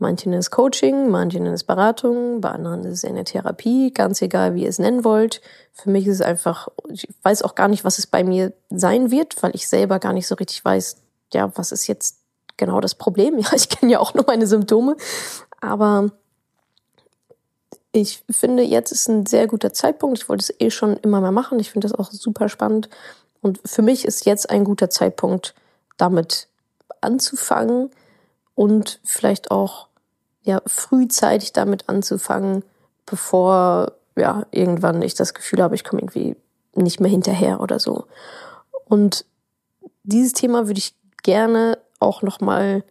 [0.00, 4.22] Manche nennen es Coaching, manche nennen es Beratung, bei anderen ist es eine Therapie, ganz
[4.22, 5.40] egal, wie ihr es nennen wollt.
[5.72, 9.10] Für mich ist es einfach, ich weiß auch gar nicht, was es bei mir sein
[9.10, 10.98] wird, weil ich selber gar nicht so richtig weiß,
[11.34, 12.18] ja, was ist jetzt
[12.56, 13.38] genau das Problem.
[13.42, 14.96] Ja, ich kenne ja auch nur meine Symptome.
[15.60, 16.10] Aber
[17.90, 20.18] ich finde, jetzt ist ein sehr guter Zeitpunkt.
[20.18, 21.58] Ich wollte es eh schon immer mehr machen.
[21.58, 22.88] Ich finde das auch super spannend.
[23.40, 25.54] Und für mich ist jetzt ein guter Zeitpunkt,
[25.96, 26.48] damit
[27.00, 27.90] anzufangen
[28.54, 29.87] und vielleicht auch
[30.42, 32.64] ja frühzeitig damit anzufangen,
[33.06, 36.36] bevor ja irgendwann ich das Gefühl habe, ich komme irgendwie
[36.74, 38.06] nicht mehr hinterher oder so.
[38.86, 39.24] Und
[40.02, 42.84] dieses Thema würde ich gerne auch noch mal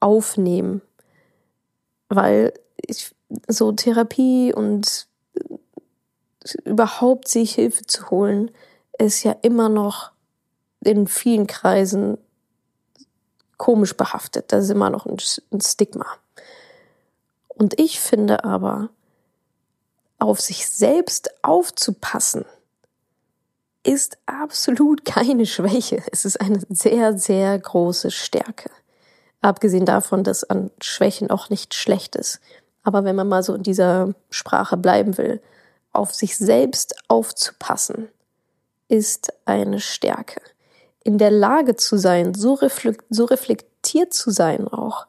[0.00, 0.82] aufnehmen,
[2.08, 3.14] weil ich
[3.48, 5.06] so Therapie und
[6.64, 8.50] überhaupt sich Hilfe zu holen,
[8.98, 10.12] ist ja immer noch
[10.84, 12.18] in vielen Kreisen
[13.62, 14.46] komisch behaftet.
[14.52, 15.18] Das ist immer noch ein,
[15.52, 16.06] ein Stigma.
[17.46, 18.88] Und ich finde aber,
[20.18, 22.44] auf sich selbst aufzupassen,
[23.84, 26.02] ist absolut keine Schwäche.
[26.10, 28.68] Es ist eine sehr, sehr große Stärke.
[29.42, 32.40] Abgesehen davon, dass an Schwächen auch nicht schlecht ist.
[32.82, 35.40] Aber wenn man mal so in dieser Sprache bleiben will,
[35.92, 38.08] auf sich selbst aufzupassen,
[38.88, 40.40] ist eine Stärke.
[41.04, 45.06] In der Lage zu sein, so, reflektiert zu sein auch,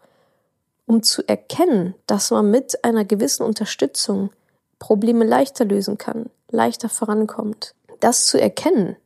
[0.85, 4.31] um zu erkennen, dass man mit einer gewissen Unterstützung
[4.79, 7.73] Probleme leichter lösen kann, leichter vorankommt.
[7.99, 8.97] Das zu erkennen,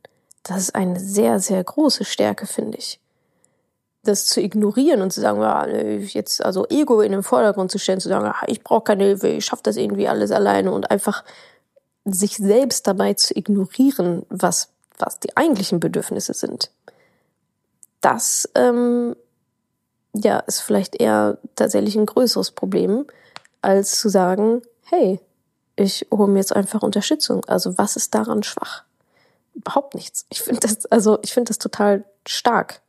[0.42, 3.00] das ist eine sehr, sehr große Stärke, finde ich.
[4.02, 8.00] Das zu ignorieren und zu sagen, ja, jetzt also Ego in den Vordergrund zu stellen,
[8.00, 11.22] zu sagen, ich brauche keine Hilfe, ich schaffe das irgendwie alles alleine und einfach
[12.04, 16.70] sich selbst dabei zu ignorieren, was, was die eigentlichen Bedürfnisse sind.
[18.00, 19.16] Das ähm,
[20.14, 23.06] ja, ist vielleicht eher tatsächlich ein größeres Problem,
[23.62, 25.20] als zu sagen, hey,
[25.76, 27.44] ich hole mir jetzt einfach Unterstützung.
[27.46, 28.84] Also was ist daran schwach?
[29.54, 30.26] Überhaupt nichts.
[30.28, 32.82] Ich finde das, also ich finde das total stark.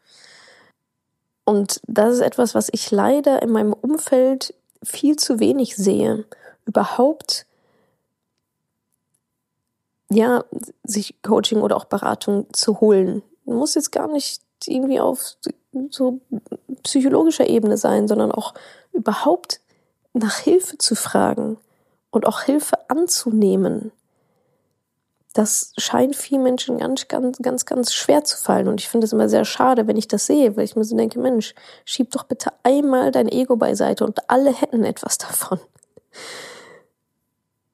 [1.46, 4.54] Und das ist etwas, was ich leider in meinem Umfeld
[4.84, 6.26] viel zu wenig sehe.
[6.66, 7.48] Überhaupt,
[10.12, 10.44] ja,
[10.84, 13.24] sich Coaching oder auch Beratung zu holen.
[13.46, 15.38] Muss jetzt gar nicht irgendwie auf
[15.90, 16.20] so
[16.84, 18.54] psychologischer Ebene sein, sondern auch
[18.92, 19.62] überhaupt
[20.14, 21.58] nach Hilfe zu fragen
[22.12, 23.92] und auch Hilfe anzunehmen,
[25.34, 28.68] das scheint vielen Menschen ganz, ganz, ganz, ganz schwer zu fallen.
[28.68, 30.98] Und ich finde es immer sehr schade, wenn ich das sehe, weil ich mir so
[30.98, 31.54] denke, Mensch,
[31.86, 35.60] schieb doch bitte einmal dein Ego beiseite und alle hätten etwas davon.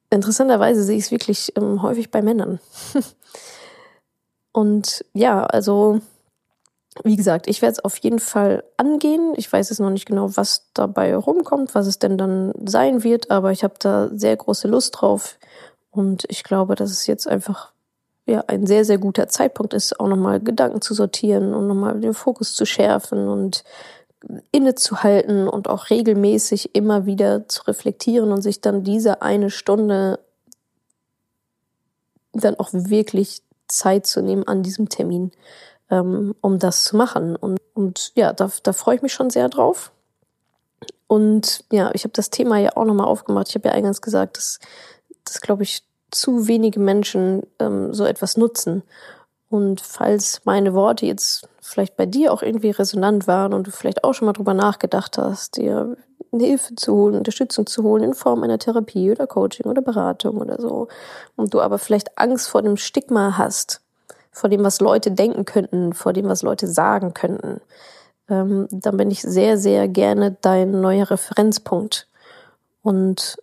[0.09, 2.59] Interessanterweise sehe ich es wirklich ähm, häufig bei Männern.
[4.51, 6.01] und ja, also
[7.03, 9.33] wie gesagt, ich werde es auf jeden Fall angehen.
[9.35, 13.31] Ich weiß jetzt noch nicht genau, was dabei rumkommt, was es denn dann sein wird,
[13.31, 15.37] aber ich habe da sehr große Lust drauf.
[15.91, 17.71] Und ich glaube, dass es jetzt einfach
[18.25, 22.13] ja ein sehr, sehr guter Zeitpunkt ist, auch nochmal Gedanken zu sortieren und nochmal den
[22.13, 23.63] Fokus zu schärfen und
[24.51, 30.19] innezuhalten und auch regelmäßig immer wieder zu reflektieren und sich dann diese eine Stunde
[32.33, 35.31] dann auch wirklich Zeit zu nehmen an diesem Termin
[35.89, 37.35] ähm, um das zu machen.
[37.35, 39.91] Und, und ja, da, da freue ich mich schon sehr drauf.
[41.07, 43.49] Und ja, ich habe das Thema ja auch nochmal aufgemacht.
[43.49, 44.59] Ich habe ja eingangs gesagt, dass,
[45.23, 48.83] dass glaube ich, zu wenige Menschen ähm, so etwas nutzen.
[49.49, 54.03] Und falls meine Worte jetzt vielleicht bei dir auch irgendwie resonant waren und du vielleicht
[54.03, 55.97] auch schon mal drüber nachgedacht hast, dir
[56.31, 60.59] Hilfe zu holen, Unterstützung zu holen in Form einer Therapie oder Coaching oder Beratung oder
[60.59, 60.87] so,
[61.35, 63.81] und du aber vielleicht Angst vor dem Stigma hast,
[64.35, 67.61] vor dem, was Leute denken könnten, vor dem, was Leute sagen könnten,
[68.29, 72.09] ähm, dann bin ich sehr, sehr gerne dein neuer Referenzpunkt.
[72.81, 73.37] Und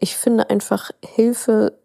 [0.00, 1.78] ich finde einfach Hilfe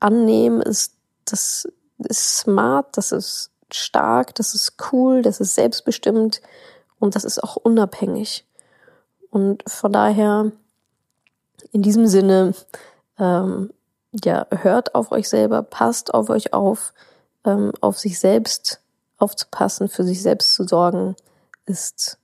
[0.00, 0.94] annehmen ist,
[1.26, 1.68] das
[1.98, 6.40] ist smart, das ist stark, das ist cool, das ist selbstbestimmt
[6.98, 8.46] und das ist auch unabhängig.
[9.28, 10.50] Und von daher,
[11.72, 12.54] in diesem Sinne,
[13.18, 13.70] ähm,
[14.24, 16.94] ja, hört auf euch selber, passt auf euch auf,
[17.44, 18.80] ähm, auf sich selbst
[19.18, 21.16] aufzupassen, für sich selbst zu sorgen,
[21.66, 22.18] ist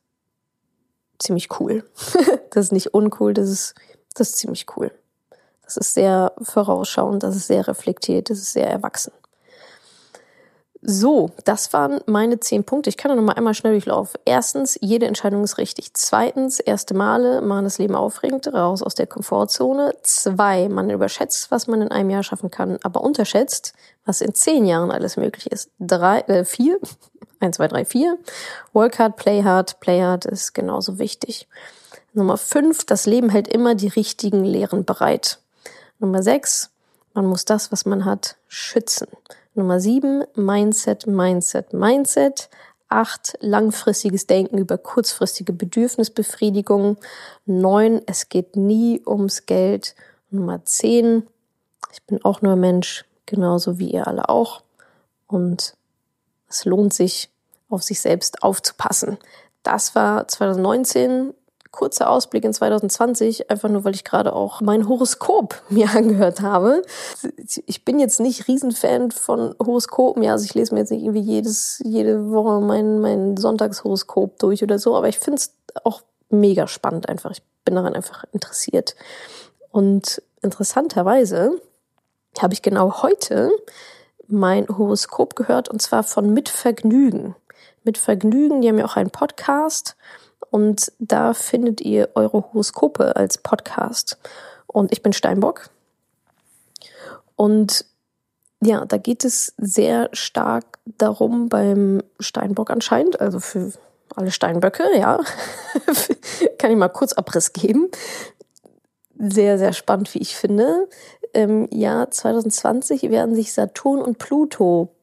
[1.19, 1.89] ziemlich cool.
[2.51, 3.75] das ist nicht uncool, das ist,
[4.15, 4.91] das ist ziemlich cool.
[5.63, 9.13] Das ist sehr vorausschauend, das ist sehr reflektiert, das ist sehr erwachsen.
[10.81, 12.89] So, das waren meine zehn Punkte.
[12.89, 14.21] Ich kann noch mal einmal schnell durchlaufen.
[14.25, 15.93] Erstens, jede Entscheidung ist richtig.
[15.95, 19.95] Zweitens, erste Male machen das Leben aufregend, raus aus der Komfortzone.
[20.03, 23.73] Zwei, man überschätzt, was man in einem Jahr schaffen kann, aber unterschätzt,
[24.05, 25.71] was in zehn Jahren alles möglich ist.
[25.81, 26.79] Drei, äh, vier,
[27.41, 28.17] eins, zwei, drei, vier.
[28.73, 29.81] Work hard, play hard.
[29.81, 31.49] Play hard ist genauso wichtig.
[32.13, 35.41] Nummer fünf, das Leben hält immer die richtigen Lehren bereit.
[35.99, 36.71] Nummer sechs,
[37.15, 39.09] man muss das, was man hat, schützen.
[39.59, 42.49] Nummer sieben, Mindset, Mindset, Mindset.
[42.89, 46.97] Acht, langfristiges Denken über kurzfristige Bedürfnisbefriedigung.
[47.45, 49.95] Neun, es geht nie ums Geld.
[50.31, 51.27] Nummer zehn,
[51.93, 54.63] ich bin auch nur Mensch, genauso wie ihr alle auch.
[55.27, 55.75] Und
[56.49, 57.29] es lohnt sich,
[57.69, 59.19] auf sich selbst aufzupassen.
[59.63, 61.35] Das war 2019
[61.71, 66.83] kurzer Ausblick in 2020, einfach nur, weil ich gerade auch mein Horoskop mir angehört habe.
[67.67, 71.21] Ich bin jetzt nicht Riesenfan von Horoskopen, ja, also ich lese mir jetzt nicht irgendwie
[71.21, 75.55] jedes, jede Woche mein, mein Sonntagshoroskop durch oder so, aber ich finde es
[75.85, 77.31] auch mega spannend einfach.
[77.31, 78.95] Ich bin daran einfach interessiert.
[79.71, 81.61] Und interessanterweise
[82.41, 83.51] habe ich genau heute
[84.27, 87.35] mein Horoskop gehört und zwar von Mit Vergnügen.
[87.85, 89.97] Mit Vergnügen, die haben ja auch einen Podcast
[90.51, 94.19] und da findet ihr eure Horoskope als Podcast.
[94.67, 95.71] Und ich bin Steinbock.
[97.37, 97.85] Und
[98.61, 103.73] ja, da geht es sehr stark darum beim Steinbock anscheinend, also für
[104.17, 105.21] alle Steinböcke, ja.
[106.59, 107.89] Kann ich mal kurz Abriss geben.
[109.17, 110.89] Sehr, sehr spannend, wie ich finde.
[111.33, 114.95] Im Jahr 2020 werden sich Saturn und Pluto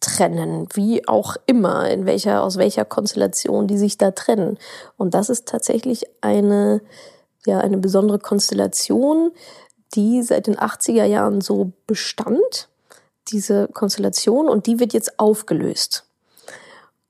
[0.00, 4.58] trennen, wie auch immer, in welcher, aus welcher Konstellation die sich da trennen.
[4.96, 6.80] Und das ist tatsächlich eine,
[7.46, 9.32] ja, eine besondere Konstellation,
[9.94, 12.68] die seit den 80er Jahren so bestand,
[13.28, 16.04] diese Konstellation, und die wird jetzt aufgelöst.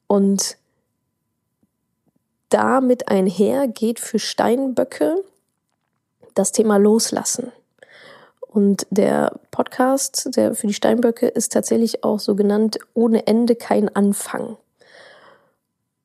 [0.06, 0.56] Und
[2.48, 5.22] damit einher geht für Steinböcke
[6.34, 7.52] das Thema Loslassen.
[8.48, 13.94] Und der Podcast, der für die Steinböcke, ist tatsächlich auch so genannt, ohne Ende kein
[13.94, 14.56] Anfang.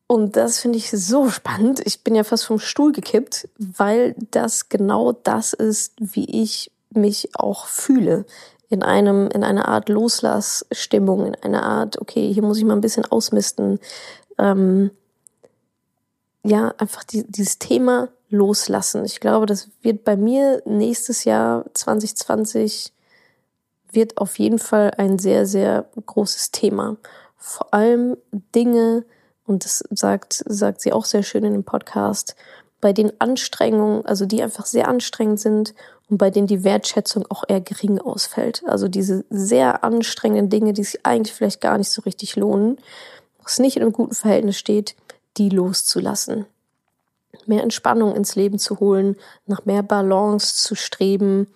[0.08, 1.82] Und das finde ich so spannend.
[1.86, 7.30] Ich bin ja fast vom Stuhl gekippt, weil das genau das ist, wie ich mich
[7.34, 8.26] auch fühle.
[8.70, 12.82] In einem, in einer Art Loslassstimmung, in einer Art, okay, hier muss ich mal ein
[12.82, 13.80] bisschen ausmisten.
[14.38, 14.92] Ähm,
[16.44, 19.06] ja, einfach die, dieses Thema loslassen.
[19.06, 22.92] Ich glaube, das wird bei mir nächstes Jahr 2020
[23.92, 26.98] wird auf jeden Fall ein sehr, sehr großes Thema.
[27.38, 28.18] Vor allem
[28.56, 29.06] Dinge,
[29.46, 32.36] und das sagt, sagt sie auch sehr schön in dem Podcast,
[32.82, 35.76] bei den Anstrengungen, also die einfach sehr anstrengend sind
[36.10, 38.64] und bei denen die Wertschätzung auch eher gering ausfällt.
[38.66, 42.78] Also diese sehr anstrengenden Dinge, die sich eigentlich vielleicht gar nicht so richtig lohnen,
[43.44, 44.96] was nicht in einem guten Verhältnis steht,
[45.38, 46.48] die loszulassen
[47.46, 49.16] mehr Entspannung ins Leben zu holen,
[49.46, 51.48] nach mehr Balance zu streben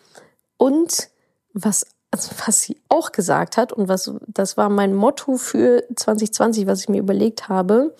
[0.57, 1.09] und
[1.53, 6.65] was also was sie auch gesagt hat und was das war mein Motto für 2020,
[6.65, 7.95] was ich mir überlegt habe,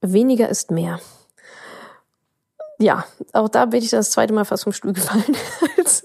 [0.00, 1.00] weniger ist mehr.
[2.78, 5.36] Ja, auch da bin ich das zweite Mal fast vom Stuhl gefallen,
[5.76, 6.02] als,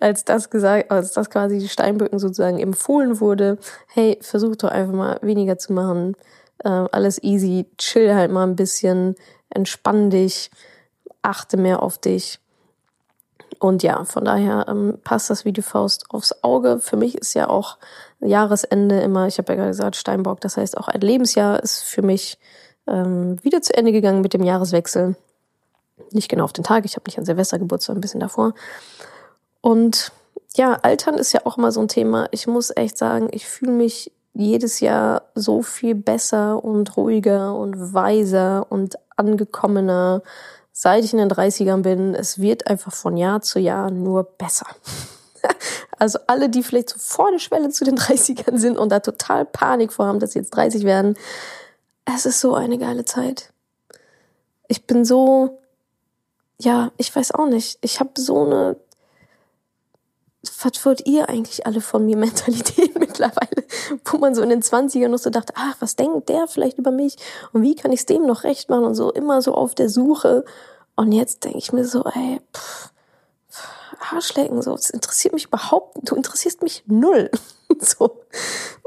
[0.00, 3.58] als das gesagt, als das quasi die Steinböcken sozusagen empfohlen wurde.
[3.86, 6.16] Hey, versuch doch einfach mal weniger zu machen.
[6.64, 9.14] Äh, alles easy, chill halt mal ein bisschen,
[9.50, 10.50] entspann dich,
[11.22, 12.40] achte mehr auf dich.
[13.58, 16.78] Und ja, von daher ähm, passt das wie die Faust aufs Auge.
[16.78, 17.78] Für mich ist ja auch
[18.20, 22.02] Jahresende immer, ich habe ja gerade gesagt, Steinbock, das heißt auch ein Lebensjahr ist für
[22.02, 22.38] mich
[22.86, 25.16] ähm, wieder zu Ende gegangen mit dem Jahreswechsel.
[26.10, 28.54] Nicht genau auf den Tag, ich habe nicht an Silvester Geburtstag, ein bisschen davor.
[29.60, 30.12] Und
[30.54, 32.28] ja, Altern ist ja auch immer so ein Thema.
[32.30, 37.94] Ich muss echt sagen, ich fühle mich jedes Jahr so viel besser und ruhiger und
[37.94, 40.22] weiser und angekommener,
[40.72, 42.14] seit ich in den 30ern bin.
[42.14, 44.66] Es wird einfach von Jahr zu Jahr nur besser.
[45.98, 49.46] Also alle, die vielleicht so vor der Schwelle zu den 30ern sind und da total
[49.46, 51.16] Panik vorhaben, dass sie jetzt 30 werden.
[52.04, 53.50] Es ist so eine geile Zeit.
[54.68, 55.58] Ich bin so,
[56.58, 57.78] ja, ich weiß auch nicht.
[57.80, 58.76] Ich habe so eine
[60.62, 63.64] was wollt ihr eigentlich alle von mir Mentalität mittlerweile,
[64.04, 66.90] wo man so in den 20ern noch so dachte, ach, was denkt der vielleicht über
[66.90, 67.16] mich
[67.52, 69.88] und wie kann ich es dem noch recht machen und so immer so auf der
[69.88, 70.44] Suche.
[70.94, 72.90] Und jetzt denke ich mir so, ey, pff,
[74.12, 77.30] Arschlecken, so, das interessiert mich überhaupt, du interessierst mich null.
[77.80, 78.22] so.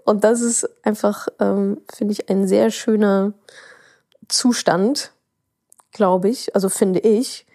[0.05, 3.33] Und das ist einfach, ähm, finde ich, ein sehr schöner
[4.27, 5.11] Zustand,
[5.91, 7.45] glaube ich, also finde ich,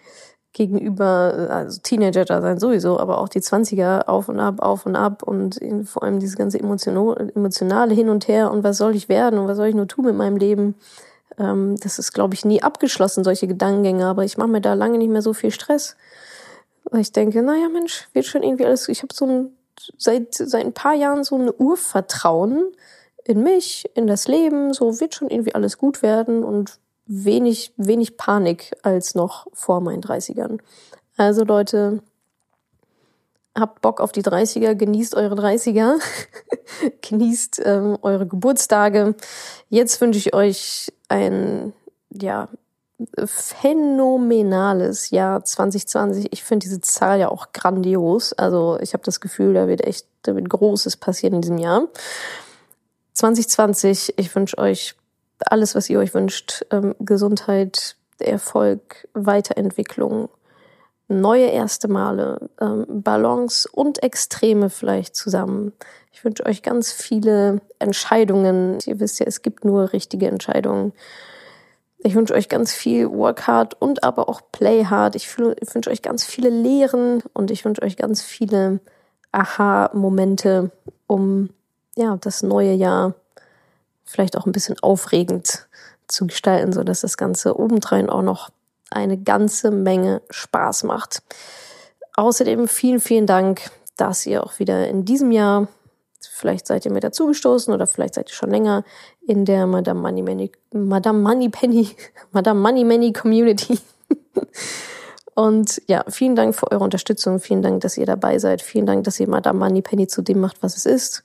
[0.55, 4.95] gegenüber, also Teenager da sein sowieso, aber auch die 20er auf und ab, auf und
[4.95, 9.37] ab und vor allem dieses ganze emotionale Hin und Her und was soll ich werden
[9.37, 10.75] und was soll ich nur tun mit meinem Leben.
[11.37, 14.97] Ähm, das ist, glaube ich, nie abgeschlossen, solche Gedankengänge, aber ich mache mir da lange
[14.97, 15.97] nicht mehr so viel Stress.
[16.85, 19.57] Weil ich denke, naja, Mensch, wird schon irgendwie alles, ich habe so ein,
[19.97, 22.71] seit, seit ein paar Jahren so ein Urvertrauen
[23.25, 28.17] in mich, in das Leben, so wird schon irgendwie alles gut werden und wenig, wenig
[28.17, 30.59] Panik als noch vor meinen 30ern.
[31.17, 32.01] Also Leute,
[33.57, 35.99] habt Bock auf die 30er, genießt eure 30er,
[37.01, 39.15] genießt ähm, eure Geburtstage.
[39.69, 41.73] Jetzt wünsche ich euch ein,
[42.11, 42.49] ja,
[43.25, 46.31] phänomenales Jahr 2020.
[46.31, 48.31] Ich finde diese Zahl ja auch grandios.
[48.33, 51.87] Also ich habe das Gefühl, da wird echt, da wird Großes passieren in diesem Jahr.
[53.13, 54.95] 2020, ich wünsche euch
[55.39, 56.65] alles, was ihr euch wünscht.
[56.71, 60.29] Ähm, Gesundheit, Erfolg, Weiterentwicklung,
[61.07, 65.73] neue erste Male, ähm, Balance und Extreme vielleicht zusammen.
[66.11, 68.79] Ich wünsche euch ganz viele Entscheidungen.
[68.85, 70.93] Ihr wisst ja, es gibt nur richtige Entscheidungen.
[71.97, 75.15] Ich wünsche euch ganz viel Work hard und aber auch Play hard.
[75.15, 78.79] Ich, wünsche euch ganz viele Lehren und ich wünsche euch ganz viele
[79.31, 80.71] Aha-Momente,
[81.07, 81.49] um
[81.95, 83.15] ja das neue Jahr
[84.05, 85.67] vielleicht auch ein bisschen aufregend
[86.07, 88.49] zu gestalten, so dass das Ganze obendrein auch noch
[88.91, 91.23] eine ganze Menge Spaß macht.
[92.15, 95.67] Außerdem vielen, vielen Dank, dass ihr auch wieder in diesem Jahr,
[96.21, 98.83] vielleicht seid ihr mir dazugestoßen oder vielleicht seid ihr schon länger
[99.27, 101.95] in der Madame Money Money, Madame Money Penny,
[102.31, 103.79] Madame Money Money Community.
[105.33, 107.39] Und ja, vielen Dank für eure Unterstützung.
[107.41, 108.61] Vielen Dank, dass ihr dabei seid.
[108.61, 111.23] Vielen Dank, dass ihr Madame Money Penny zu dem macht, was es ist.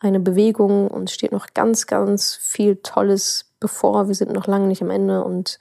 [0.00, 4.08] Eine Bewegung und steht noch ganz, ganz viel Tolles bevor.
[4.08, 5.58] Wir sind noch lange nicht am Ende und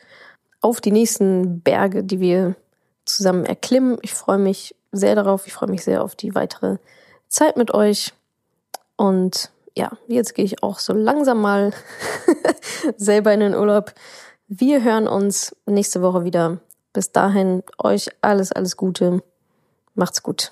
[0.61, 2.55] auf die nächsten Berge, die wir
[3.05, 3.97] zusammen erklimmen.
[4.01, 5.47] Ich freue mich sehr darauf.
[5.47, 6.77] Ich freue mich sehr auf die weitere
[7.27, 8.13] Zeit mit euch.
[8.95, 11.71] Und ja, jetzt gehe ich auch so langsam mal
[12.97, 13.93] selber in den Urlaub.
[14.47, 16.59] Wir hören uns nächste Woche wieder.
[16.93, 19.21] Bis dahin euch alles, alles Gute.
[19.93, 20.51] Macht's gut.